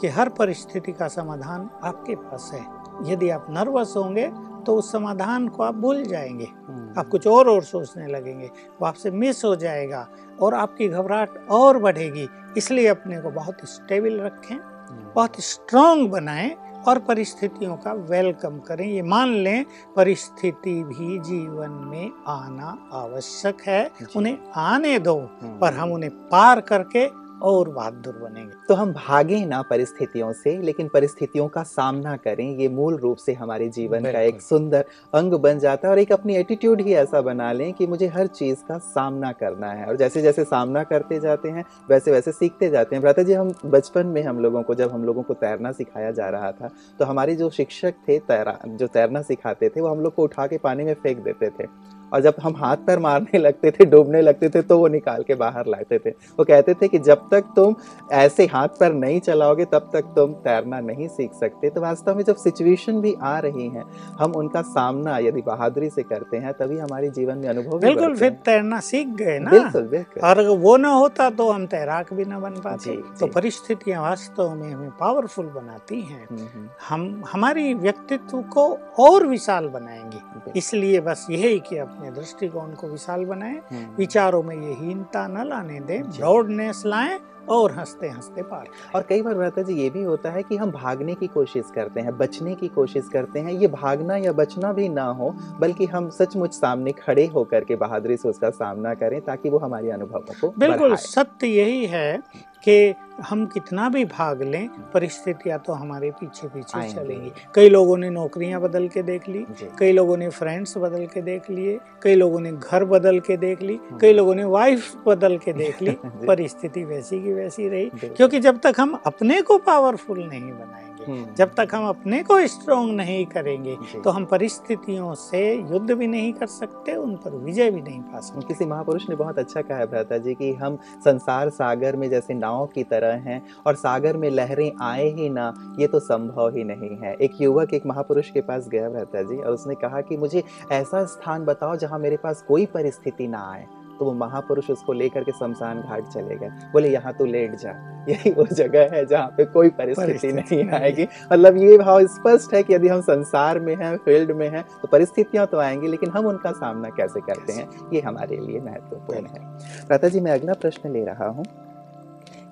कि 0.00 0.08
हर 0.08 0.28
परिस्थिति 0.28 0.92
का 0.92 1.08
समाधान 1.08 1.70
आपके 1.84 2.14
पास 2.14 2.50
है। 2.54 2.64
यदि 3.12 3.30
आप 3.30 3.46
नर्वस 3.50 3.94
होंगे 3.96 4.30
तो 4.64 4.76
उस 4.76 4.92
समाधान 4.92 5.48
को 5.48 5.62
आप 5.62 5.74
भूल 5.74 6.02
जाएँगे। 6.02 6.44
हम्म, 6.44 6.98
आप 6.98 7.08
कुछ 7.08 7.26
और 7.26 7.48
और 7.48 7.62
सोचने 7.62 8.06
लगेंगे 8.06 8.46
वो 8.80 8.86
आपसे 8.86 9.10
मिस 9.10 9.44
हो 9.44 9.54
जाएगा 9.56 10.06
और 10.40 10.54
आपकी 10.54 10.88
घबराहट 10.88 11.48
और 11.50 11.78
बढ़ेगी। 11.78 12.28
इसलिए 12.56 12.86
अपने 12.86 13.20
को 13.20 13.30
बहुत 13.30 13.64
स्टेबल 13.64 14.20
रखें 14.20 14.54
हम्म, 14.54 15.12
बहुत 15.14 15.40
स्ट्रांग 15.40 16.08
बनाएँ 16.10 16.54
और 16.88 16.98
परिस्थितियों 16.98 17.76
का 17.76 17.92
वेलकम 18.08 18.58
करें। 18.58 18.86
ये 18.86 19.02
मान 19.02 19.28
लें 19.34 19.64
परिस्थिति 19.96 20.74
भी 20.84 21.18
जीवन 21.18 21.70
में 21.90 22.10
आना 22.26 22.76
आवश्यक 22.92 23.62
है। 23.66 23.90
उन्हें 24.16 24.38
आने 24.56 24.98
दो 24.98 25.16
हम्म, 25.42 25.58
पर 25.58 25.72
हम 25.72 25.92
उन्हें 25.92 26.10
पार 26.28 26.60
करके 26.60 27.06
और 27.42 27.68
बहादुर 27.68 28.14
बनेंगे। 28.14 28.52
तो 28.68 28.74
हम 28.74 28.92
भागें 28.92 29.46
ना 29.46 29.60
परिस्थितियों 29.62 30.32
से 30.32 30.56
लेकिन 30.58 30.88
परिस्थितियों 30.88 31.46
का 31.48 31.62
सामना 31.62 32.16
करें। 32.16 32.44
ये 32.56 32.68
मूल 32.68 32.96
रूप 32.96 33.16
से 33.16 33.32
हमारे 33.32 33.68
जीवन 33.68 34.10
का 34.12 34.20
एक 34.20 34.40
सुंदर 34.42 34.84
अंग 35.14 35.32
बन 35.34 35.58
जाता 35.58 35.88
है 35.88 35.92
और 35.92 35.98
एक 35.98 36.12
अपनी 36.12 36.36
एटीट्यूड 36.36 36.80
ही 36.80 36.94
ऐसा 36.94 37.20
बना 37.20 37.50
लें 37.52 37.72
कि 37.72 37.86
मुझे 37.86 38.06
हर 38.06 38.26
चीज़ 38.26 38.64
का 38.68 38.78
सामना 38.78 39.32
करना 39.32 39.70
है। 39.70 39.86
और 39.86 39.96
जैसे 39.96 40.22
जैसे 40.22 40.44
सामना 40.44 40.82
करते 40.84 41.20
जाते 41.20 41.48
हैं 41.48 41.64
वैसे 41.90 42.12
वैसे 42.12 42.32
सीखते 42.32 42.68
जाते 42.70 42.96
हैं। 42.96 43.02
भ्राता 43.02 43.22
जी 43.22 43.32
हम 43.32 43.52
बचपन 43.66 44.06
में 44.06 44.22
हम 44.22 44.38
लोगों 44.38 44.62
को 44.62 44.74
जब 44.74 44.92
हम 44.92 45.04
लोगों 45.04 45.22
को 45.22 45.34
तैरना 45.34 45.72
सिखाया 45.72 46.10
जा 46.10 46.28
रहा 46.28 46.52
था 46.52 46.70
तो 46.98 47.04
हमारे 47.04 47.34
जो 47.34 47.50
शिक्षक 47.50 47.94
थे 48.08 48.18
तैरा 48.18 48.58
जो 48.66 48.86
तैरना 48.86 49.22
सिखाते 49.22 49.68
थे 49.68 49.80
वो 49.80 49.88
हम 49.88 50.00
लोग 50.00 50.14
को 50.14 50.22
उठा 50.22 50.46
के 50.46 50.58
पानी 50.58 50.84
में 50.84 50.94
फेंक 50.94 51.18
देते 51.18 51.48
थे। 51.50 51.66
और 52.12 52.20
जब 52.20 52.34
हम 52.42 52.54
हाथ 52.56 52.76
पैर 52.76 52.98
मारने 52.98 53.38
लगते 53.38 53.70
थे 53.70 53.84
डूबने 53.84 54.20
लगते 54.22 54.48
थे 54.48 54.62
तो 54.62 54.78
वो 54.78 54.88
निकाल 54.88 55.22
के 55.22 55.34
बाहर 55.34 55.66
लाते 55.66 55.98
थे। 55.98 56.10
वो 56.10 56.44
कहते 56.44 56.74
थे 56.74 56.88
कि 56.88 56.98
जब 57.00 57.28
तक 57.30 57.44
तुम 57.56 57.74
ऐसे 58.12 58.46
हाथ 58.46 58.68
पैर 58.80 58.92
नहीं 58.94 59.20
चलाओगे 59.20 59.64
तब 59.64 59.90
तक 59.92 60.12
तुम 60.16 60.32
तैरना 60.44 60.80
नहीं 60.80 61.08
सीख 61.08 61.32
सकते। 61.32 61.70
तो 61.70 61.80
वास्तव 61.80 62.16
में 62.16 62.22
जब 62.24 62.36
सिचुएशन 62.36 63.00
भी 63.00 63.14
आ 63.22 63.38
रही 63.38 63.68
हैं 63.68 63.84
हम 64.20 64.32
उनका 64.32 64.62
सामना 64.62 65.18
यदि 65.18 65.42
बहादुरी 65.42 65.90
से 65.90 66.02
करते 66.02 66.36
हैं 66.36 66.52
तभी 66.52 66.78
हमारे 66.78 67.08
जीवन 67.10 67.38
में 67.38 67.48
अनुभव 67.48 67.78
बिल्कुल 67.78 68.16
फिर 68.16 68.30
तैरना 68.44 68.80
सीख 68.80 69.08
गए 69.16 69.38
ना। 69.38 69.50
बिल्कुल 69.50 69.88
बिल्कुल। 69.88 70.22
और 70.22 70.42
वो 70.58 70.76
ना 70.76 70.88
होता 70.88 71.30
तो 71.30 71.50
हम 71.50 71.66
तैराक 71.66 72.12
भी 72.12 72.24
ना 72.24 72.38
बन 72.38 72.60
पाते। 72.60 72.96
तो 73.20 73.26
परिस्थितियाँ 73.26 74.02
वास्तव 74.02 74.54
में 74.54 74.70
हमें 74.72 74.90
पावरफुल 74.90 75.46
बनाती 75.46 76.00
हैं। 76.00 76.26
हम्म, 76.30 76.46
हम्म, 76.54 76.68
हम 76.88 77.22
हमारी 77.32 77.74
व्यक्तित्व 77.74 78.40
को 78.52 78.66
और 78.98 79.26
विशाल 79.26 79.68
बनाएँगे। 79.68 80.52
इसलिए 80.58 81.00
बस 81.00 81.26
यही 81.30 81.58
कि 81.58 81.76
अपने 81.78 82.03
अपने 82.04 82.10
दृष्टिकोण 82.12 82.74
को 82.74 82.88
विशाल 82.88 83.24
बनाएँ 83.24 83.60
हम्म। 83.70 83.96
विचारों 83.96 84.42
में 84.42 84.56
ये 84.56 84.74
हीनता 84.76 85.26
न 85.28 85.46
लाने 85.48 85.80
दें 85.80 86.02
ब्रॉडनेस 86.02 86.82
लाएँ 86.86 87.18
और 87.48 87.72
हँसते 87.72 88.08
हँसते 88.08 88.42
पार 88.42 88.66
और 88.94 89.02
कई 89.08 89.22
बार 89.22 89.34
भ्राता 89.34 89.62
जी 89.62 89.74
ये 89.74 89.88
भी 89.90 90.02
होता 90.02 90.30
है 90.30 90.42
कि 90.42 90.56
हम 90.56 90.70
भागने 90.72 91.14
की 91.14 91.26
कोशिश 91.26 91.70
करते 91.74 92.00
हैं 92.00 92.16
बचने 92.18 92.54
की 92.54 92.68
कोशिश 92.70 93.08
करते 93.12 93.40
हैं 93.40 93.52
ये 93.52 93.66
भागना 93.70 94.16
या 94.16 94.32
बचना 94.34 94.72
भी 94.72 94.88
ना 94.90 95.04
हो 95.12 95.30
बल्कि 95.60 95.86
हम 95.86 96.08
सचमुच 96.10 96.54
सामने 96.54 96.92
खड़े 96.94 97.26
होकर 97.26 97.64
के 97.64 97.76
बहादुरी 97.76 98.16
से 98.16 98.28
उसका 98.28 98.50
सामना 98.52 98.94
करें 98.94 99.20
ताकि 99.22 99.50
वो 99.50 99.58
हमारे 99.58 99.90
अनुभवों 99.90 100.40
को 100.40 100.52
बिल्कुल 100.58 100.96
सत्य 101.02 101.46
यही 101.48 101.84
है 101.86 102.22
कि 102.64 102.94
हम 103.22 103.44
कितना 103.46 103.88
भी 103.88 104.04
भाग 104.04 104.42
लें 104.42 104.68
परिस्थितियाँ 104.94 105.58
तो 105.66 105.72
हमारे 105.72 106.10
पीछे 106.10 106.48
पीछे। 106.48 106.88
चलेंगी। 106.92 107.32
कई 107.54 107.68
लोगों 107.68 107.96
ने 107.96 108.10
नौकरियाँ 108.10 108.60
बदल 108.60 108.88
के 108.88 109.02
देख 109.02 109.28
ली 109.28 109.44
कई 109.78 109.92
लोगों 109.92 110.16
ने 110.16 110.28
फ्रेंड्स 110.28 110.76
बदल 110.78 111.06
के 111.06 111.22
देख 111.22 111.50
लिए 111.50 111.78
कई 112.02 112.14
लोगों 112.14 112.40
ने 112.40 112.52
घर 112.52 112.84
बदल 112.84 113.20
के 113.20 113.36
देख 113.36 113.62
ली 113.62 113.78
कई 114.00 114.12
लोगों 114.12 114.34
ने 114.34 114.44
वाइफ 114.44 114.94
बदल 115.06 115.38
के 115.38 115.52
देख 115.52 115.82
ली 115.82 115.96
परिस्थिति 116.26 116.84
वैसी 116.84 117.22
की 117.22 117.32
वैसी 117.32 117.68
रही। 117.68 117.90
क्योंकि 118.08 118.40
जब 118.40 118.58
तक 118.58 118.80
हम 118.80 118.98
अपने 119.06 119.40
को 119.42 119.58
पावरफुल 119.58 120.18
नहीं 120.18 120.52
बनाएँगे 120.52 120.83
हम्म। 121.06 121.34
जब 121.34 121.54
तक 121.56 121.74
हम 121.74 121.88
अपने 121.88 122.22
को 122.22 122.38
स्ट्रोंग 122.46 122.94
नहीं 122.96 123.24
करेंगे 123.26 123.76
तो 124.04 124.10
हम 124.10 124.24
परिस्थितियों 124.24 125.12
से 125.16 125.42
युद्ध 125.54 125.92
भी 125.92 126.06
नहीं 126.06 126.32
कर 126.32 126.46
सकते 126.46 126.94
उन 126.96 127.14
पर 127.16 127.36
विजय 127.44 127.70
भी 127.70 127.82
नहीं 127.82 128.00
पा 128.02 128.20
सकते। 128.20 128.46
किसी 128.46 128.64
महापुरुष 128.64 129.08
ने 129.08 129.16
बहुत 129.16 129.38
अच्छा 129.38 129.62
कहा 129.62 129.78
है 129.78 129.86
भ्राता 129.86 130.18
जी 130.18 130.34
कि 130.34 130.52
हम 130.54 130.78
संसार 131.04 131.50
सागर 131.50 131.96
में 131.96 132.08
जैसे 132.10 132.34
नाव 132.34 132.66
की 132.66 132.84
तरह 132.84 133.28
हैं 133.28 133.40
और 133.66 133.74
सागर 133.76 134.16
में 134.16 134.28
लहरें 134.30 134.70
आए 134.82 135.08
ही 135.10 135.28
ना 135.30 135.52
ये 135.78 135.86
तो 135.86 136.00
संभव 136.00 136.56
ही 136.56 136.64
नहीं 136.64 136.96
है। 136.98 137.14
एक 137.16 137.40
युवक 137.40 137.74
एक 137.74 137.86
महापुरुष 137.86 138.30
के 138.30 138.40
पास 138.42 138.68
गया 138.68 138.88
भ्राता 138.90 139.22
जी 139.22 139.36
और 139.36 139.52
उसने 139.52 139.74
कहा 139.74 140.00
कि 140.00 140.16
मुझे 140.16 140.42
ऐसा 140.72 141.04
स्थान 141.06 141.44
बताओ 141.44 141.76
जहाँ 141.76 141.98
मेरे 141.98 142.16
पास 142.16 142.44
कोई 142.48 142.66
परिस्थिति 142.66 143.28
ना 143.28 143.48
आए। 143.52 143.66
तो 143.98 144.04
वो 144.04 144.12
महापुरुष 144.12 144.70
उसको 144.70 144.92
लेकर 144.92 145.24
के 145.24 145.32
शमशान 145.32 145.80
घाट 145.80 146.04
चले 146.04 146.36
गए। 146.36 146.48
बोले 146.72 146.88
यहाँ 146.88 147.12
तो 147.12 147.24
लेट 147.24 147.54
जा। 147.54 147.90
यही 148.08 148.30
वो 148.30 148.46
जगह 148.46 148.88
है 148.92 149.06
जहाँ 149.06 149.28
पे 149.28 149.44
कोई 149.44 149.68
परिस्थिति 149.68 150.32
नहीं 150.32 150.64
नहीं। 150.64 150.80
आएगी। 150.80 151.02
मतलब 151.32 151.56
ये 151.56 151.78
भाव 151.78 152.06
स्पष्ट 152.06 152.54
है 152.54 152.62
कि 152.62 152.74
यदि 152.74 152.88
हम 152.88 153.00
संसार 153.00 153.60
में 153.60 153.76
हैं 153.76 153.96
फ़ील्ड 153.96 154.30
में 154.30 154.48
हैं 154.48 154.64
तो 154.82 154.88
परिस्थितियाँ 154.88 155.46
तो 155.46 155.58
आएँगी 155.58 155.88
लेकिन 155.88 156.10
हम 156.10 156.26
उनका 156.26 156.52
सामना 156.52 156.88
कैसे 156.88 157.20
करते 157.20 157.52
हैं? 157.52 157.68
ये 157.92 158.00
हमारे 158.00 158.36
लिए 158.36 158.60
महत्वपूर्ण 158.60 159.26
है। 159.26 159.86
प्राता 159.86 160.08
जी 160.08 160.20
मैं 160.20 160.32
अगला 160.32 160.52
प्रश्न 160.52 160.92
ले 160.92 161.04
रहा 161.04 161.28
हूँ। 161.28 161.44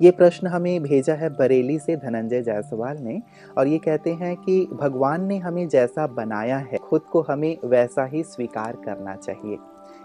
ये 0.03 0.11
प्रश्न 0.11 0.47
हमें 0.47 0.83
भेजा 0.83 1.15
है 1.15 1.29
बरेली 1.29 1.79
से 1.79 1.97
धनंजय 1.97 2.43
जायसवाल 2.43 2.99
ने 2.99 3.23
और 3.59 3.67
ये 3.67 3.79
कहते 3.79 4.13
हैं 4.13 4.37
कि 4.37 4.69
भगवान 4.73 5.25
ने 5.25 5.39
हमें 5.39 5.69
जैसा 5.69 6.07
बनाया 6.07 6.59
है 6.59 6.79
खुद 6.79 7.03
को 7.03 7.23
हमें 7.23 7.57
वैसा 7.65 8.05
ही 8.05 8.23
स्वीकार 8.23 8.77
करना 8.85 9.15
चाहिए। 9.17 9.59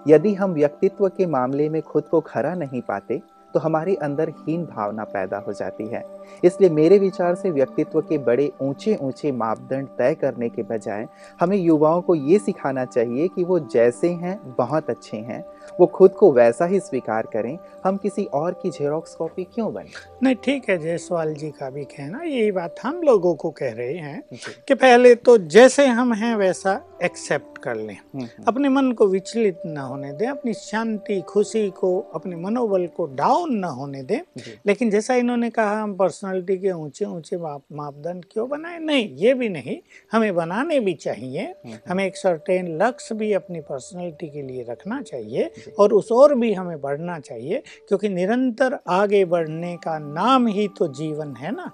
यदि 0.07 0.33
हम 0.33 0.53
व्यक्तित्व 0.53 1.07
के 1.07 1.25
मामले 1.25 1.69
में 1.69 1.81
खुद 1.81 2.03
को 2.03 2.19
खरा 2.21 2.53
नहीं 2.55 2.81
पाते 2.81 3.21
तो 3.53 3.59
हमारे 3.59 3.93
अंदर 3.95 4.29
हीन 4.29 4.63
भावना 4.65 5.03
पैदा 5.03 5.37
हो 5.37 5.53
जाती 5.53 5.85
है। 5.87 6.03
इसलिए 6.43 6.69
मेरे 6.69 6.97
विचार 6.99 7.35
से 7.35 7.51
व्यक्तित्व 7.51 8.01
के 8.01 8.17
बड़े 8.17 8.51
ऊँचे 8.61 8.95
ऊँचे 9.01 9.31
मापदंड 9.31 9.87
तय 9.97 10.15
करने 10.15 10.49
के 10.49 10.63
बजाय, 10.63 11.07
हमें 11.39 11.57
युवाओं 11.57 12.01
को 12.01 12.15
ये 12.15 12.39
सिखाना 12.39 12.85
चाहिए 12.85 13.27
कि 13.27 13.43
वो 13.43 13.59
जैसे 13.59 14.09
हैं, 14.09 14.39
बहुत 14.57 14.89
अच्छे 14.89 15.17
हैं। 15.17 15.43
वो 15.79 15.85
खुद 15.85 16.11
को 16.11 16.31
वैसा 16.31 16.65
ही 16.65 16.79
स्वीकार 16.79 17.27
करें 17.33 17.57
हम 17.85 17.97
किसी 17.97 18.23
और 18.33 18.51
की 18.53 18.69
जेरोक्स 18.69 19.15
कॉपी 19.15 19.43
क्यों 19.43 19.73
बने 19.73 19.89
नहीं 20.23 20.35
ठीक 20.35 20.69
है 20.69 20.77
जयसवाल 20.77 21.33
जी 21.33 21.49
का 21.49 21.69
भी 21.69 21.83
कहना 21.85 22.21
यही 22.23 22.51
बात 22.51 22.75
हम 22.83 23.01
लोगों 23.01 23.33
को 23.35 23.49
कह 23.51 23.73
रहे 23.73 23.97
हैं 23.97 24.23
कि 24.67 24.75
पहले 24.75 25.13
तो 25.15 25.37
जैसे 25.37 25.85
हम 25.87 26.13
हैं 26.13 26.35
वैसा 26.35 26.81
एक्सेप्ट 27.03 27.57
कर 27.57 27.75
लें। 27.75 27.97
अपने 28.47 28.69
मन 28.69 28.91
को 28.91 29.07
विचलित 29.07 29.61
न 29.65 29.77
होने 29.77 30.11
दें 30.13 30.27
अपनी 30.27 30.53
शांति 30.53 31.19
खुशी 31.21 31.69
को 31.69 31.99
अपने 32.15 32.35
मनोबल 32.35 32.85
को 32.87 33.05
डाउन 33.15 33.53
न 33.55 33.63
होने 33.63 34.01
दें। 34.03 34.19
लेकिन 34.65 34.89
जैसा 34.89 35.15
इन्होंने 35.15 35.49
कहा 35.49 35.81
हम 35.81 35.93
पर्सनालिटी 35.95 36.57
के 36.57 36.71
ऊँचे 36.71 37.05
ऊँचे 37.05 37.37
मापदंड 37.37 38.25
क्यों 38.31 38.47
बनाए? 38.49 38.79
नहीं 38.79 39.09
ये 39.17 39.33
भी 39.33 39.49
नहीं 39.49 39.77
हमें 40.11 40.33
बनाने 40.35 40.79
भी 40.79 40.93
चाहिए। 40.93 41.53
हमें 41.89 42.05
एक 42.05 42.17
सर्टेन 42.17 42.77
लक्ष्य 42.77 43.15
भी 43.15 43.31
अपनी 43.33 43.59
पर्सनालिटी 43.61 44.29
के 44.29 44.41
लिए 44.41 44.65
रखना 44.69 45.01
चाहिए। 45.01 45.51
और 45.79 45.93
उस 45.93 46.11
और 46.11 46.35
भी 46.35 46.53
हमें 46.53 46.79
बढ़ना 46.81 47.19
चाहिए 47.19 47.61
क्योंकि 47.89 48.09
निरंतर 48.09 48.77
आगे 48.91 49.23
बढ़ने 49.25 49.75
का 49.77 49.97
नाम 49.99 50.47
ही 50.47 50.67
तो 50.77 50.87
जीवन 50.93 51.35
है 51.35 51.51
ना। 51.51 51.71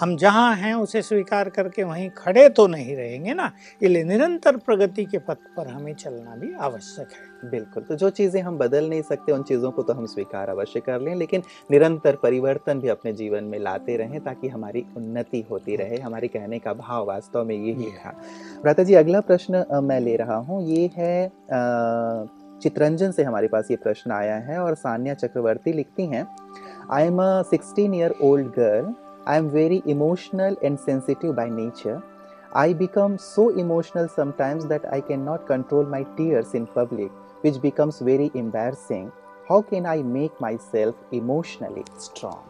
हम 0.00 0.16
जहाँ 0.16 0.54
हैं 0.56 0.74
उसे 0.74 1.02
स्वीकार 1.02 1.48
करके 1.50 1.82
वहीं 1.82 2.08
खड़े 2.18 2.48
तो 2.50 2.66
नहीं 2.66 2.96
रहेंगे 2.96 3.34
ना 3.34 3.50
इसलिए 3.82 4.04
निरंतर 4.04 4.56
प्रगति 4.58 5.04
के 5.04 5.18
पथ 5.18 5.36
पर 5.56 5.68
हमें 5.68 5.92
चलना 5.94 6.36
भी 6.36 6.52
आवश्यक 6.60 7.12
है। 7.12 7.50
बिल्कुल 7.50 7.82
तो 7.82 7.94
जो 7.96 8.10
चीज़ें 8.10 8.40
हम 8.42 8.58
बदल 8.58 8.88
नहीं 8.90 9.02
सकते 9.02 9.32
उन 9.32 9.42
चीज़ों 9.42 9.70
को 9.70 9.82
तो 9.82 9.92
हम 9.92 10.06
स्वीकार 10.06 10.48
अवश्य 10.48 10.80
कर 10.80 11.00
लें 11.00 11.14
लेकिन 11.14 11.42
निरंतर 11.70 12.16
परिवर्तन 12.22 12.80
भी 12.80 12.88
अपने 12.88 13.12
जीवन 13.12 13.44
में 13.44 13.58
लाते 13.58 13.96
रहें 13.96 14.18
ताकि 14.20 14.48
हमारी 14.48 14.84
उन्नति 14.96 15.44
होती 15.50 15.76
रहे 15.76 15.98
हमारे 15.98 16.28
कहने 16.28 16.58
का 16.58 16.72
भाव 16.74 17.06
वास्तव 17.06 17.44
में 17.44 17.54
यही 17.56 17.90
था। 17.92 18.10
भ्राता 18.62 18.82
जी 18.82 18.94
अगला 18.94 19.20
प्रश्न 19.22 19.64
मैं 19.84 20.00
ले 20.00 20.16
रहा 20.16 20.36
हूँ 20.38 20.62
ये 20.68 20.90
है 20.96 21.26
अ, 21.26 22.26
चित्रंजन 22.62 23.10
से 23.10 23.22
हमारे 23.22 23.48
पास 23.48 23.70
ये 23.70 23.76
प्रश्न 23.76 24.10
आया 24.12 24.36
है 24.40 24.58
और 24.58 24.74
सान्या 24.74 25.14
चक्रवर्ती 25.14 25.72
लिखती 25.72 26.06
हैं 26.06 26.26
I 26.92 27.06
am 27.06 27.22
a 27.22 27.42
sixteen 27.50 27.94
year 27.94 28.14
old 28.22 28.46
girl 28.56 28.92
I 29.28 29.38
am 29.38 29.48
very 29.50 29.82
emotional 29.86 30.56
and 30.64 30.78
sensitive 30.78 31.32
by 31.32 31.50
nature 31.50 32.00
I 32.56 32.74
become 32.74 33.16
so 33.20 33.50
emotional 33.60 34.06
sometimes 34.16 34.64
that 34.64 34.86
I 34.86 35.00
can 35.08 35.20
not 35.22 35.46
control 35.48 35.86
my 35.86 36.04
tears 36.16 36.54
in 36.54 36.66
public 36.76 37.42
which 37.44 37.58
becomes 37.58 38.02
very 38.02 38.30
embarrassing 38.36 39.10
how 39.50 39.60
can 39.70 39.86
I 39.86 40.02
make 40.12 40.42
myself 40.62 41.14
emotionally 41.14 41.84
strong 42.00 42.49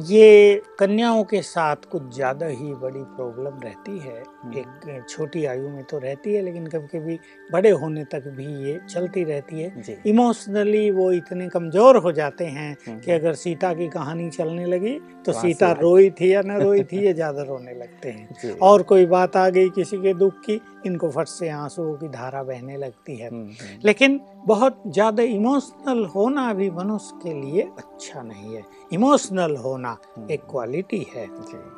ये 0.00 0.62
कन्याओं 0.78 1.22
के 1.24 1.40
साथ 1.42 1.84
कुछ 1.92 2.02
ज़्यादा 2.14 2.46
ही 2.46 2.72
बड़ी 2.74 3.02
problem 3.16 3.58
रहती 3.64 3.98
है। 3.98 4.22
हम्म। 4.42 4.58
एक 4.58 5.04
छोटी 5.08 5.44
आयु 5.44 5.68
में 5.68 5.82
तो 5.84 5.98
रहती 5.98 6.34
है 6.34 6.42
लेकिन 6.42 6.66
कभी 6.66 6.86
कभी 6.88 7.18
बड़े 7.50 7.70
होने 7.72 8.04
तक 8.04 8.28
भी 8.36 8.46
ये 8.64 8.78
चलती 8.90 9.24
रहती 9.24 9.60
है। 9.60 9.96
इमोशनली 10.06 10.90
वो 10.90 11.10
इतने 11.12 11.48
कमज़ोर 11.48 11.96
हो 11.96 12.12
जाते 12.12 12.44
हैं 12.46 12.76
हम्म। 12.86 12.98
कि 13.00 13.12
अगर 13.12 13.34
सीता 13.34 13.72
की 13.74 13.88
कहानी 13.88 14.28
चलने 14.30 14.66
लगी 14.66 14.98
तो 15.26 15.32
सीता 15.32 15.70
रोई 15.80 16.10
थी 16.10 16.32
या 16.32 16.42
न 16.46 16.60
रोई 16.60 16.82
थी 16.84 17.04
ये 17.04 17.12
ज़्यादा 17.14 17.42
रोने 17.42 17.74
लगते 17.74 18.10
हैं। 18.10 18.56
और 18.62 18.82
कोई 18.82 19.06
बात 19.06 19.36
आ 19.36 19.48
गई 19.48 19.68
किसी 19.70 19.96
के 19.96 20.14
दुख 20.14 20.40
की 20.40 20.60
इनको 20.86 21.10
फट 21.10 21.28
से 21.28 21.48
आंसुओं 21.50 21.94
की 21.94 22.08
धारा 22.08 22.42
बहने 22.42 22.76
लगती 22.76 23.16
है। 23.16 23.28
हम्म, 23.28 23.40
हम्म, 23.40 23.78
लेकिन 23.84 24.20
बहुत 24.46 24.82
ज़्यादा 24.86 25.22
इमोशनल 25.22 26.04
होना 26.14 26.52
भी 26.54 26.70
मनुष्य 26.70 27.18
के 27.22 27.34
लिए 27.40 27.62
अच्छा 27.78 28.22
नहीं 28.22 28.54
है। 28.54 28.62
इमोशनल 28.92 29.56
होना 29.56 29.89
हम्म, 29.92 30.28
एक 30.30 30.42
क्वालिटी 30.50 31.00
है। 31.14 31.26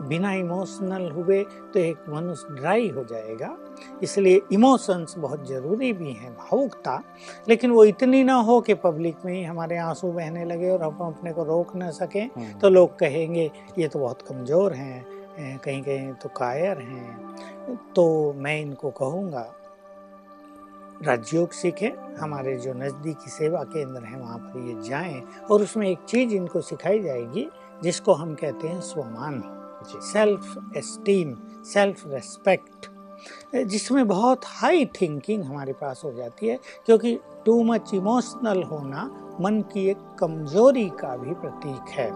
बिना 0.08 0.32
इमोशनल 0.34 1.10
हुए 1.10 1.42
तो 1.74 1.78
एक 1.78 2.04
मनुष्य 2.08 2.54
ड्राई 2.54 2.88
हो 2.88 3.04
जाएगा। 3.04 3.56
इसलिए 4.02 4.40
इमोशंस 4.52 5.14
बहुत 5.18 5.46
ज़रूरी 5.48 5.92
भी 5.92 6.12
हैं 6.12 6.32
भावुकता। 6.34 7.02
लेकिन 7.48 7.70
वो 7.70 7.84
इतनी 7.84 8.22
ना 8.24 8.34
हो 8.40 8.60
कि 8.60 8.74
पब्लिक 8.74 9.24
में 9.24 9.32
ही 9.32 9.42
हमारे 9.44 9.76
आँसू 9.78 10.12
बहने 10.12 10.44
लगे 10.44 10.70
और 10.70 10.82
हम 10.82 11.06
अपने 11.06 11.32
को 11.32 11.44
रोक 11.44 11.74
ना 11.76 11.90
सकें। 11.92 12.24
हम्म, 12.26 12.58
तो 12.58 12.68
लोग 12.68 12.98
कहेंगे 12.98 13.50
ये 13.78 13.88
तो 13.88 13.98
बहुत 13.98 14.22
कमज़ोर 14.22 14.72
हैं 14.72 15.04
कहीं 15.58 15.82
कहीं 15.82 16.12
तो 16.12 16.28
कायर 16.28 16.78
हैं। 16.78 17.82
तो 17.94 18.32
मैं 18.36 18.60
इनको 18.60 18.90
कहूँगा 18.90 19.52
राजयोग 21.02 21.52
सीखें 21.52 22.16
हमारे 22.16 22.56
जो 22.56 22.72
नज़दीकी 22.74 23.30
सेवा 23.30 23.62
केंद्र 23.64 24.02
हैं 24.04 24.18
वहाँ 24.20 24.38
पर 24.38 24.60
ये 24.60 24.88
जाएँ 24.88 25.22
और 25.50 25.62
उसमें 25.62 25.88
एक 25.88 26.04
चीज़ 26.08 26.34
इनको 26.34 26.60
सिखाई 26.60 27.00
जाएगी 27.02 27.48
जिसको 27.84 28.12
हम 28.12 28.34
कहते 28.34 28.68
हैं 28.68 28.80
स्वमान। 28.80 29.42
सेल्फ 30.02 30.76
एस्टीम 30.76 31.34
सेल्फ 31.64 32.02
रेस्पेक्ट 32.06 32.90
जिसमें 33.66 34.06
बहुत 34.08 34.44
हाई 34.46 34.84
थिंकिंग 35.00 35.42
हमारे 35.44 35.72
पास 35.72 36.00
हो 36.04 36.12
जाती 36.12 36.46
है 36.46 36.58
क्योंकि 36.86 37.18
टू 37.46 37.62
मच 37.64 37.90
इमोशनल 37.94 38.62
होना 38.62 39.04
मन 39.40 39.60
की 39.72 39.86
एक 39.90 39.98
कमज़ोरी 40.18 40.88
का 40.90 41.16
भी 41.16 41.34
प्रतीक 41.34 41.88
है। 41.88 42.10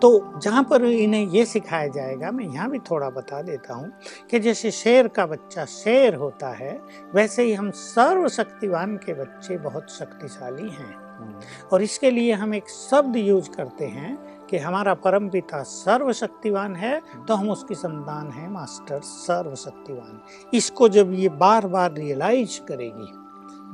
तो 0.00 0.40
जहाँ 0.40 0.62
पर 0.62 0.84
इन्हें 0.84 1.26
ये 1.26 1.44
सिखाया 1.46 1.88
जाएगा 1.88 2.30
मैं 2.30 2.44
यहाँ 2.44 2.70
भी 2.70 2.78
थोड़ा 2.90 3.10
बता 3.10 3.42
देता 3.42 3.74
हूँ 3.74 3.92
कि 4.30 4.38
जैसे 4.40 4.70
शेर 4.70 5.08
का 5.08 5.26
बच्चा 5.26 5.64
शेर 5.64 6.14
होता 6.14 6.48
है 6.48 6.80
वैसे 7.14 7.42
ही 7.42 7.52
हम 7.52 7.70
सर्वशक्तिवान 7.70 8.96
के 8.96 9.14
बच्चे 9.14 9.58
बहुत 9.58 9.90
शक्तिशाली 9.90 10.68
हैं। 10.68 10.94
हम्म, 11.18 11.40
और 11.72 11.82
इसके 11.82 12.10
लिए 12.10 12.32
हम 12.32 12.54
एक 12.54 12.68
शब्द 12.70 13.16
यूज़ 13.16 13.50
करते 13.50 13.86
हैं 13.86 14.16
कि 14.50 14.58
हमारा 14.58 14.94
परम 14.96 15.28
पिता 15.28 15.62
सर्वशक्तिवान 15.62 16.76
है 16.76 17.00
तो 17.28 17.34
हम 17.34 17.50
उसकी 17.50 17.74
संतान 17.74 18.30
है 18.30 18.50
मास्टर 18.50 19.00
सर्वशक्तिवान। 19.00 20.20
इसको 20.54 20.88
जब 20.88 21.12
ये 21.14 21.28
बार 21.40 21.66
बार 21.66 21.92
रियलाइज़ 21.92 22.60
करेगी 22.68 23.12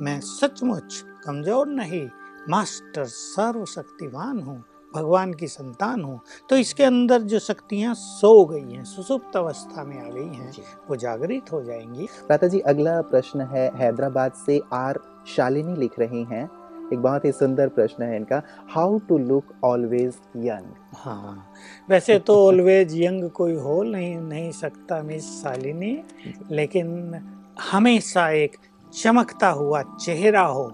मैं 0.05 0.19
सचमुच 0.21 1.03
कमज़ोर 1.25 1.67
नहीं 1.67 2.07
मास्टर 2.49 3.05
सर्वशक्तिवान 3.05 4.39
हूँ 4.39 4.63
भगवान 4.93 5.33
की 5.33 5.47
संतान 5.47 6.03
हूँ 6.03 6.19
तो 6.49 6.57
इसके 6.57 6.83
अंदर 6.83 7.21
जो 7.21 7.39
शक्तियाँ 7.39 7.93
सो 7.95 8.45
गई 8.45 8.73
हैं 8.73 8.83
सुसुप्त 8.85 9.35
अवस्था 9.37 9.83
में 9.83 9.97
आ 9.99 10.09
गई 10.09 10.35
हैं 10.35 10.51
वो 10.89 10.95
जागृत 10.95 11.51
हो 11.51 11.61
जाएँगी। 11.63 12.07
प्राता 12.27 12.47
जी 12.47 12.59
अगला 12.59 13.01
प्रश्न 13.01 13.41
है 13.51 13.69
हैदराबाद 13.77 14.31
से 14.45 14.61
आर 14.73 14.99
शालिनी 15.35 15.75
लिख 15.75 15.99
रही 15.99 16.23
हैं 16.23 16.47
एक 16.93 16.99
बहुत 16.99 17.25
ही 17.25 17.31
सुंदर 17.31 17.67
प्रश्न 17.69 18.03
है 18.03 18.15
इनका। 18.15 18.41
How 18.69 18.97
to 18.99 19.17
look 19.17 19.53
always 19.63 20.17
young 20.37 20.73
हाँ। 20.95 21.53
वैसे 21.89 22.17
तो 22.19 22.35
ऑलवेज 22.47 22.95
यंग 23.01 23.29
कोई 23.31 23.55
हो 23.55 23.81
नहीं 23.83 24.15
नहीं 24.17 24.51
सकता 24.51 25.01
मिस 25.03 25.29
शालिनी 25.43 25.97
लेकिन 26.51 27.19
हमेशा 27.71 28.29
एक 28.29 28.57
चमकता 28.93 29.49
हुआ 29.49 29.81
चेहरा 29.81 30.41
हो 30.41 30.69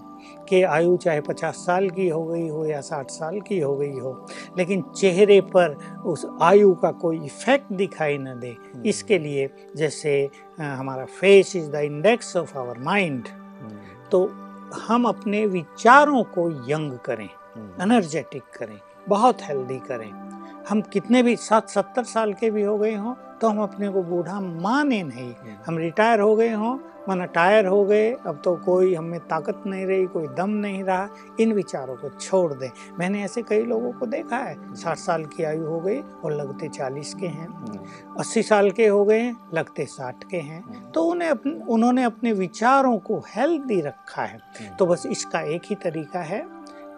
कि 0.48 0.62
आयु 0.62 0.96
चाहे 0.96 1.20
पचास 1.20 1.56
साल 1.56 1.88
की 1.90 2.08
हो 2.08 2.24
गई 2.26 2.48
हो 2.48 2.64
या 2.66 2.80
साठ 2.80 3.10
साल 3.10 3.40
की 3.40 3.58
हो 3.60 3.76
गई 3.76 3.98
हो 3.98 4.12
लेकिन 4.58 4.82
चेहरे 4.96 5.40
पर 5.56 5.74
उस 6.06 6.26
आयु 6.42 6.74
का 6.74 6.90
कोई 7.02 7.18
इफ़ेक्ट 7.24 7.72
दिखाई 7.72 8.18
न 8.18 8.38
दे। 8.40 8.54
इसके 8.88 9.18
लिए 9.18 9.48
जैसे 9.76 10.16
हमारा 10.60 11.04
face 11.20 11.54
is 11.56 11.70
the 11.70 11.82
index 11.84 12.36
of 12.36 12.56
our 12.58 12.78
mind 12.78 13.28
तो 14.10 14.24
हम 14.74 15.04
अपने 15.04 15.46
विचारों 15.46 16.22
को 16.24 16.50
यंग 16.70 16.98
करें 16.98 17.28
एनर्जेटिक 17.82 18.42
करें 18.58 18.78
बहुत 19.08 19.42
हेल्दी 19.42 19.78
करें। 19.78 20.10
हम 20.68 20.80
कितने 20.82 21.22
भी 21.22 21.36
सात 21.36 21.68
सत्तर 21.68 22.04
साल 22.04 22.32
के 22.32 22.50
भी 22.50 22.62
हो 22.62 22.78
गए 22.78 22.94
हों 22.94 23.14
तो 23.40 23.48
हम 23.48 23.62
अपने 23.62 23.88
को 23.88 24.02
बूढ़ा 24.02 24.40
माने 24.40 25.02
नहीं। 25.02 25.34
हम 25.66 25.78
रिटायर 25.78 26.20
हो 26.20 26.34
गए 26.36 26.52
हों 26.52 26.76
माना 27.08 27.24
टायर 27.24 27.66
हो 27.66 27.84
गए 27.84 28.10
अब 28.26 28.40
तो 28.44 28.54
कोई 28.56 28.94
हमें 28.94 29.18
ताकत 29.20 29.62
नहीं 29.66 29.86
रही 29.86 30.06
कोई 30.06 30.26
दम 30.28 30.50
नहीं 30.50 30.84
रहा। 30.84 31.08
इन 31.40 31.52
विचारों 31.52 31.96
को 31.96 32.08
छोड़ 32.08 32.52
दें। 32.52 32.68
मैंने 32.98 33.22
ऐसे 33.24 33.42
कई 33.42 33.62
लोगों 33.62 33.92
को 33.92 34.06
देखा 34.06 34.36
है 34.36 34.74
साठ 34.74 34.96
साल 34.96 35.24
की 35.24 35.42
आयु 35.42 35.66
हो 35.66 35.80
गई 35.80 36.00
और 36.00 36.32
लगते 36.32 36.68
चालीस 36.68 37.14
के 37.14 37.26
हैं। 37.26 37.48
अस्सी 38.18 38.42
साल 38.42 38.70
के 38.70 38.86
हो 38.86 39.04
गए 39.04 39.30
लगते 39.54 39.84
साठ 39.84 40.24
के 40.24 40.36
हैं। 40.36 40.90
तो 40.92 41.02
उन्हें 41.02 41.28
अपने 41.28 41.52
उन्होंने 41.68 42.04
अपने 42.04 42.32
विचारों 42.32 42.98
को 42.98 43.22
हेल्दी 43.28 43.80
रखा 43.80 44.22
है। 44.22 44.38
तो 44.78 44.86
बस 44.86 45.06
इसका 45.06 45.40
एक 45.40 45.62
ही 45.64 45.76
तरीका 45.76 46.20
है 46.20 46.44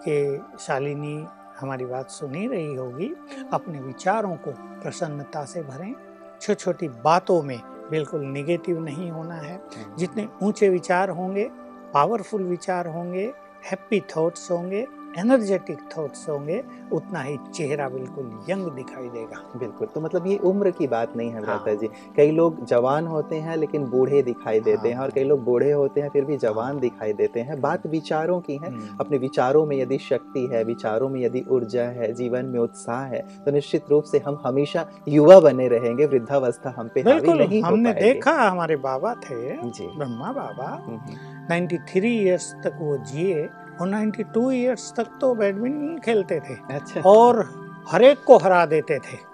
कि 0.08 0.42
शालिनी 0.60 1.26
हमारी 1.60 1.84
बात 1.84 2.10
सुनी 2.10 2.46
रही 2.46 2.74
होगी। 2.74 3.14
अपने 3.52 3.80
विचारों 3.80 4.34
को 4.36 4.50
प्रसन्नता 4.82 5.44
से 5.44 5.62
भरें। 5.62 5.94
छोटी 6.40 6.64
छोटी 6.64 6.88
बातों 6.88 7.42
में 7.42 7.60
बिल्कुल 7.90 8.20
निगेटिव 8.20 8.80
नहीं 8.80 9.10
होना 9.10 9.34
है। 9.34 9.60
जितने 9.98 10.28
ऊँचे 10.42 10.68
विचार 10.68 11.10
होंगे 11.10 11.48
पावरफुल 11.94 12.42
विचार 12.42 12.86
होंगे 12.86 13.32
हैप्पी 13.70 14.00
थॉट्स 14.00 14.50
होंगे 14.50 14.86
एनर्जेटिक 15.18 15.78
थॉट्स 15.96 16.28
होंगे 16.28 16.62
उतना 16.92 17.20
ही 17.22 17.36
चेहरा 17.54 17.88
बिल्कुल 17.88 18.30
यंग 18.50 18.66
दिखाई 18.70 19.08
देगा। 19.08 19.58
बिल्कुल 19.58 19.88
तो 19.94 20.00
मतलब 20.00 20.26
ये 20.26 20.36
उम्र 20.44 20.70
की 20.70 20.86
बात 20.86 21.16
नहीं 21.16 21.30
है 21.30 21.44
हाँ। 21.44 21.64
जी। 21.66 21.88
कई 22.16 22.30
लोग 22.30 22.64
जवान 22.64 23.06
होते 23.06 23.36
हैं 23.36 23.56
लेकिन 23.56 23.84
बूढ़े 23.84 24.22
दिखाई 24.22 24.60
देते 24.60 24.78
हाँ। 24.78 24.88
हैं 24.88 24.96
हाँ। 24.96 25.04
और 25.04 25.10
कई 25.10 25.24
लोग 25.24 25.44
बूढ़े 25.44 25.72
होते 25.72 26.00
हैं 26.00 26.08
फिर 26.08 26.24
भी 26.24 26.36
जवान 26.36 26.78
दिखाई 26.80 27.12
देते 27.12 27.40
हैं। 27.40 27.60
बात 27.60 27.86
विचारों 27.86 28.40
की 28.40 28.56
है। 28.56 28.68
हम्म, 28.68 28.96
अपने 29.00 29.18
विचारों 29.18 29.66
में 29.66 29.76
यदि 29.76 29.98
शक्ति 29.98 30.48
है 30.52 30.62
विचारों 30.64 31.08
में 31.08 31.20
यदि 31.20 31.44
ऊर्जा 31.50 31.84
है 31.84 32.12
जीवन 32.12 32.46
में 32.46 32.58
उत्साह 32.60 33.04
है 33.04 33.20
तो 33.44 33.50
निश्चित 33.50 33.84
रूप 33.90 34.04
से 34.04 34.18
हम 34.26 34.40
हमेशा 34.46 34.86
युवा 35.08 35.40
बने 35.40 35.68
रहेंगे 35.68 36.06
वृद्धावस्था 36.06 36.74
हम 36.76 36.88
पे 36.94 37.02
बिल्कुल 37.02 37.38
नहीं 37.38 37.62
हमने 37.62 37.92
देखा 37.92 38.32
हमारे 38.32 38.76
बाबा 38.76 39.14
थे 39.14 39.56
जी। 39.70 39.86
ब्रह्मा 39.98 40.32
बाबा 40.32 40.68
हम्म, 40.86 40.96
हम्म, 40.96 41.46
93 41.50 42.14
इयर्स 42.22 42.52
तक 42.64 42.78
वो 42.80 42.96
जिए 42.98 43.48
और 43.80 43.88
92 43.88 44.50
इयर्स 44.52 44.92
तक 44.96 45.08
तो 45.20 45.34
बैडमिंटन 45.34 45.98
खेलते 45.98 46.40
थे। 46.40 46.54
अच्छा। 46.74 47.00
और 47.00 47.44
हर 47.88 48.02
एक 48.02 48.24
को 48.24 48.36
हरा 48.38 48.66
देते 48.66 48.98
थे। 48.98 49.24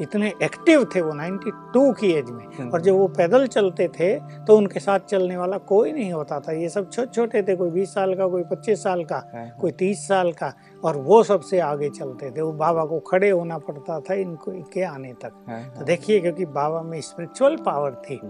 इतने 0.00 0.28
एक्टिव 0.42 0.84
थे 0.94 1.00
वो 1.00 1.12
92 1.12 1.92
की 1.92 2.10
एज 2.12 2.30
में। 2.30 2.70
और 2.70 2.80
जब 2.80 2.94
वो 2.94 3.06
पैदल 3.08 3.46
चलते 3.46 3.88
थे 3.88 4.14
तो 4.44 4.56
उनके 4.56 4.80
साथ 4.80 5.00
चलने 5.00 5.36
वाला 5.36 5.58
कोई 5.58 5.92
नहीं 5.92 6.12
होता 6.12 6.38
था। 6.40 6.52
ये 6.52 6.68
सब 6.68 6.90
छोटे 6.90 7.10
छोटे 7.14 7.42
थे 7.42 7.56
कोई 7.56 7.70
20 7.70 7.94
साल 7.94 8.14
का 8.14 8.26
कोई 8.26 8.42
25 8.42 8.82
साल 8.82 9.04
का 9.04 9.16
हाँ, 9.34 9.46
कोई 9.60 9.72
30 9.72 10.06
साल 10.08 10.32
का। 10.32 10.52
और 10.84 10.96
वो 10.96 11.22
सबसे 11.22 11.60
आगे 11.60 11.88
चलते 11.90 12.30
थे। 12.30 12.42
वो 12.42 12.52
बाबा 12.52 12.84
को 12.84 12.98
खड़े 13.00 13.30
होना 13.30 13.58
पड़ता 13.58 13.98
था 14.00 14.14
इनको 14.14 14.52
इनके 14.52 14.82
आने 14.82 15.12
तक। 15.12 15.44
हाँ, 15.48 15.62
तो 15.64 15.76
हाँ, 15.76 15.84
देखिए 15.84 16.20
क्योंकि 16.20 16.46
बाबा 16.46 16.82
में 16.82 17.00
स्पिरिचुअल 17.00 17.56
पावर 17.56 18.02
थी। 18.10 18.20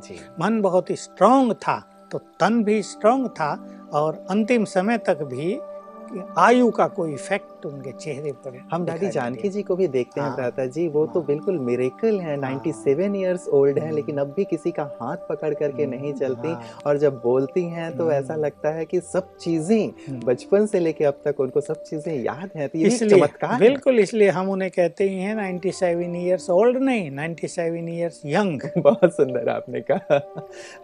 मन 0.41 0.61
बहुत 0.63 0.93
स्ट्रांग 0.93 1.53
था। 1.53 1.83
तो 2.13 2.19
तन 2.41 2.63
भी 2.65 2.83
स्ट्रांग 2.83 3.27
था 3.29 3.53
और 3.93 4.25
अंतिम 4.31 4.65
समय 4.65 4.99
तक 4.99 5.23
भी 5.23 5.55
आयु 6.39 6.71
का 6.71 6.87
कोई 6.89 7.13
इफ़ेक्ट 7.13 7.67
उनके 7.67 7.93
चेहरे 7.93 8.33
पर 8.45 8.59
हम 8.73 8.85
दादी 8.85 9.09
जानकी 9.11 9.49
जी 9.49 9.63
को 9.63 9.77
भी 9.77 9.87
देखते 9.89 10.21
हैं 10.21 10.29
हाँ। 10.31 10.67
जी 10.69 10.87
वो 10.89 11.05
तो 11.07 11.21
हाँ। 11.21 11.27
बिल्कुल 11.27 11.59
मिरेकल 11.61 12.19
है 12.21 12.37
हाँ। 12.37 12.51
97 12.59 13.15
इयर्स 13.17 13.47
ओल्ड 13.49 13.79
है 13.79 13.85
हम्म। 13.85 13.97
लेकिन 13.97 14.19
अब 14.19 14.33
भी 14.37 14.45
किसी 14.45 14.71
का 14.71 14.83
हाथ 15.01 15.17
पकड़ 15.29 15.53
करके 15.55 15.87
नहीं 15.87 16.13
चलती 16.15 16.49
हाँ, 16.49 16.79
और 16.87 16.99
जब 16.99 17.21
बोलती 17.23 17.65
हैं 17.65 17.97
तो 17.97 18.11
ऐसा 18.13 18.33
हम्म। 18.33 18.45
लगता 18.45 18.71
है 18.71 18.85
कि 18.85 19.01
सब 19.03 19.37
चीज़ें 19.37 19.89
हम्म। 20.09 20.21
बचपन 20.21 20.67
से 20.67 20.81
लेके 20.81 21.05
अब 21.05 21.21
तक 21.25 21.41
उनको 21.41 21.61
सब 21.61 21.83
चीज़ें 21.83 22.13
याद 22.15 22.51
हैं 22.57 22.69
तो 22.69 22.79
ये 22.79 22.87
इसलिए 22.87 23.11
चमत्कार 23.11 23.53
है। 23.53 23.59
बिल्कुल 23.61 23.99
इसलिए 23.99 24.29
हम 24.31 24.51
उन्हें 24.51 24.71
कहते 24.71 25.09
ही 25.09 25.19
हैं 25.19 25.35
97 25.37 26.15
इयर्स 26.17 26.49
ओल्ड 26.51 26.79
नहीं 26.83 27.11
97 27.13 27.89
इयर्स 27.89 28.21
यंग 28.27 28.69
बहुत 28.79 29.15
सुंदर 29.15 29.49
आपने 29.49 29.81
कहा 29.91 30.19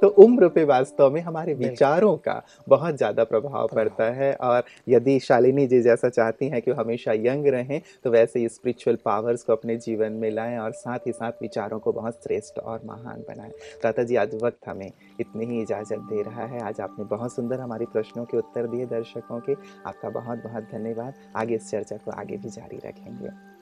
तो 0.03 0.09
उम्र 0.25 0.49
पे 0.49 0.65
वास्तव 0.65 1.11
में 1.11 1.21
हमारे 1.21 1.55
विचारों 1.57 2.17
का 2.19 2.43
बहुत 2.69 2.97
ज़्यादा 2.97 3.25
प्रभाव। 3.25 3.69
पड़ता 3.75 4.05
है 4.15 4.33
और 4.43 4.63
यदि 4.89 5.14
शालिनी 5.21 5.67
जी 5.67 5.81
जैसा 5.83 6.09
चाहती 6.09 6.49
हैं 6.49 6.63
कि 6.63 6.71
वो 6.71 6.77
हमेशा 6.83 7.13
यंग 7.13 7.47
रहें 7.47 7.81
तो 8.05 8.11
वैसे 8.11 8.41
ही 8.41 8.49
स्पिरिचुअल 8.49 8.99
पावर्स 9.05 9.43
को 9.43 9.53
अपने 9.53 9.77
जीवन 9.77 10.13
में 10.13 10.31
लाएँ 10.31 10.59
और 10.59 10.73
साथ 10.73 11.07
ही 11.07 11.13
साथ 11.13 11.33
विचारों 11.43 11.79
को 11.79 11.93
बहुत 11.93 12.15
श्रेष्ठ 12.15 12.59
और 12.59 12.81
महान 12.85 13.25
बनाएँ। 13.29 13.53
दाता 13.83 14.03
जी, 14.03 14.17
आज 14.17 14.35
वक्त 14.43 14.69
हमें 14.69 14.93
इतनी 15.21 15.47
ही 15.47 15.63
इजाज़त 15.63 15.99
दे 15.99 16.23
रहा 16.23 16.47
है। 16.47 16.61
आज 16.61 16.81
आपने 16.81 17.05
बहुत 17.05 17.35
सुंदर 17.35 17.61
हमारे 17.61 17.87
प्रश्नों 17.87 18.25
के 18.25 18.37
उत्तर 18.37 18.67
दिए 18.67 18.87
दर्शकों 18.87 19.41
के। 19.41 19.53
आपका 19.87 20.11
बहुत 20.11 20.39
बहुत 20.39 20.63
धन्यवाद। 20.63 21.15
आगे 21.37 21.55
इस 21.55 21.71
चर्चा 21.71 21.97
को 21.97 22.11
आगे 22.11 22.37
भी 22.37 22.49
जारी 22.49 22.77
रखेंगे। 22.77 23.54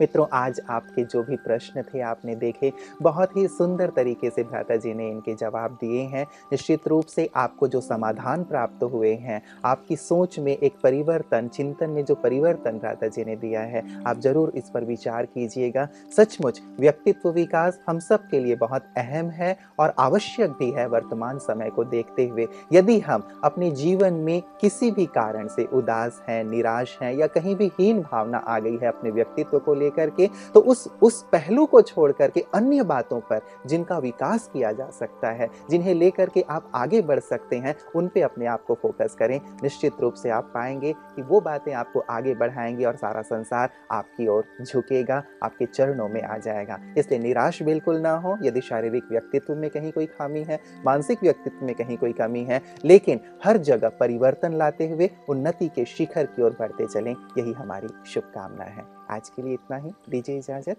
मित्रों, 0.00 0.26
आज 0.32 0.60
आपके 0.70 1.04
जो 1.04 1.22
भी 1.22 1.36
प्रश्न 1.36 1.82
थे 1.84 2.00
आपने 2.00 2.34
देखे, 2.34 2.72
बहुत 3.02 3.36
ही 3.36 3.46
सुंदर 3.48 3.90
तरीके 3.90 4.30
से 4.30 4.42
भ्राता 4.44 4.76
जी 4.76 4.94
ने 4.94 5.08
इनके 5.10 5.34
जवाब 5.34 5.76
दिए 5.80 6.02
हैं। 6.02 6.24
निश्चित 6.52 6.88
रूप 6.88 7.06
से 7.06 7.28
आपको 7.36 7.68
जो 7.68 7.80
समाधान 7.80 8.44
प्राप्त 8.44 8.82
हुए 8.84 9.12
हैं, 9.14 9.40
आपकी 9.64 9.96
सोच 9.96 10.38
में 10.38 10.56
एक 10.56 10.74
परिवर्तन, 10.82 11.48
चिंतन 11.48 11.90
में 11.90 12.04
जो 12.04 12.14
परिवर्तन 12.14 12.78
भ्राता 12.78 13.08
जी 13.08 13.24
ने 13.24 13.36
दिया 13.36 13.60
है, 13.62 13.84
आप 14.06 14.18
ज़रूर 14.18 14.52
इस 14.54 14.70
पर 14.70 14.84
विचार 14.84 15.26
कीजिएगा। 15.26 15.88
सचमुच, 16.16 16.60
व्यक्तित्व 16.80 17.30
विकास 17.30 17.78
हम 17.88 17.98
सब 17.98 18.28
के 18.28 18.40
लिए 18.40 18.56
बहुत 18.56 18.84
अहम 18.96 19.30
है 19.30 19.56
और 19.78 19.94
आवश्यक 19.98 20.50
भी 20.50 20.70
है 20.70 20.86
वर्तमान 20.88 21.38
समय 21.38 21.70
को 21.70 21.84
देखते 21.84 22.26
हुए। 22.26 22.46
यदि 22.72 22.98
हम 23.00 23.28
अपने 23.44 23.70
जीवन 23.72 24.14
में 24.14 24.42
किसी 24.60 24.90
भी 24.90 25.06
कारण 25.06 25.48
से 25.48 25.64
उदास 25.72 26.22
हैं, 26.28 26.42
निराश 26.44 26.96
हैं 27.02 27.12
या 27.14 27.26
कहीं 27.26 27.54
भी 27.56 27.70
हीन 27.78 28.00
भावना 28.02 28.38
आ 28.38 28.58
गई 28.58 28.76
है 28.76 28.88
अपने 28.88 29.10
व्यक्तित्व 29.10 29.58
को 29.58 29.74
लेकर 29.82 30.10
के 30.10 30.28
तो 30.54 30.60
उस 30.60 30.86
उस 31.02 31.22
पहलू 31.32 31.66
को 31.66 31.80
छोड़ 31.82 32.10
करके 32.12 32.44
अन्य 32.54 32.82
बातों 32.84 33.20
पर 33.20 33.40
जिनका 33.66 33.98
विकास 33.98 34.48
किया 34.52 34.72
जा 34.72 34.88
सकता 34.90 35.30
है, 35.30 35.48
जिन्हें 35.70 35.94
लेकर 35.94 36.28
के 36.28 36.44
आप 36.50 36.70
आगे 36.74 37.00
बढ़ 37.02 37.20
सकते 37.20 37.56
हैं, 37.56 37.74
उन 37.96 38.08
पे 38.08 38.20
अपने 38.20 38.46
आप 38.46 38.64
को 38.64 38.74
फोकस 38.74 39.16
करें। 39.18 39.40
निश्चित 39.62 40.00
रूप 40.00 40.14
से 40.14 40.30
आप 40.30 40.50
पाएँगे 40.54 40.92
कि 41.16 41.22
वो 41.22 41.40
बातें 41.40 41.72
आपको 41.72 42.00
आगे 42.10 42.34
बढ़ाएँगी 42.34 42.84
और 42.84 42.96
सारा 42.96 43.22
संसार 43.22 43.70
आपकी 43.90 44.26
ओर 44.26 44.44
झुकेगा, 44.62 45.22
आपके 45.42 45.66
चरणों 45.66 46.08
में 46.08 46.22
आ 46.22 46.38
जाएगा। 46.38 46.78
इसलिए 46.98 47.20
निराश 47.20 47.62
बिल्कुल 47.62 48.00
ना 48.00 48.16
हो, 48.16 48.36
यदि 48.42 48.60
शारीरिक 48.60 49.04
व्यक्तित्व 49.10 49.54
में 49.54 49.68
कहीं 49.70 49.92
कोई 49.92 50.06
खामी 50.06 50.42
है, 50.42 50.60
मानसिक 50.86 51.22
व्यक्तित्व 51.22 51.66
में 51.66 51.74
कहीं 51.74 51.96
कोई 51.96 52.12
कमी 52.12 52.44
है, 52.44 52.60
लेकिन 52.84 53.20
हर 53.44 53.56
जगह 53.56 53.88
परिवर्तन 53.88 54.52
लाते 54.52 54.88
हुए 54.88 55.10
उन्नति 55.28 55.68
के 55.68 55.84
शिखर 55.84 56.26
की 56.26 56.42
ओर 56.42 56.56
बढ़ते 56.58 56.86
चलें। 56.86 57.14
यही 57.38 57.52
हमारी 57.52 57.88
शुभकामना 58.06 58.64
है। 58.64 59.01
आज 59.12 59.30
के 59.30 59.42
लिए 59.42 59.54
इतना 59.54 59.76
ही। 59.76 59.90
दीजिए 60.10 60.38
इजाज़त। 60.38 60.76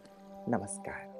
नमस्कार। 0.49 1.12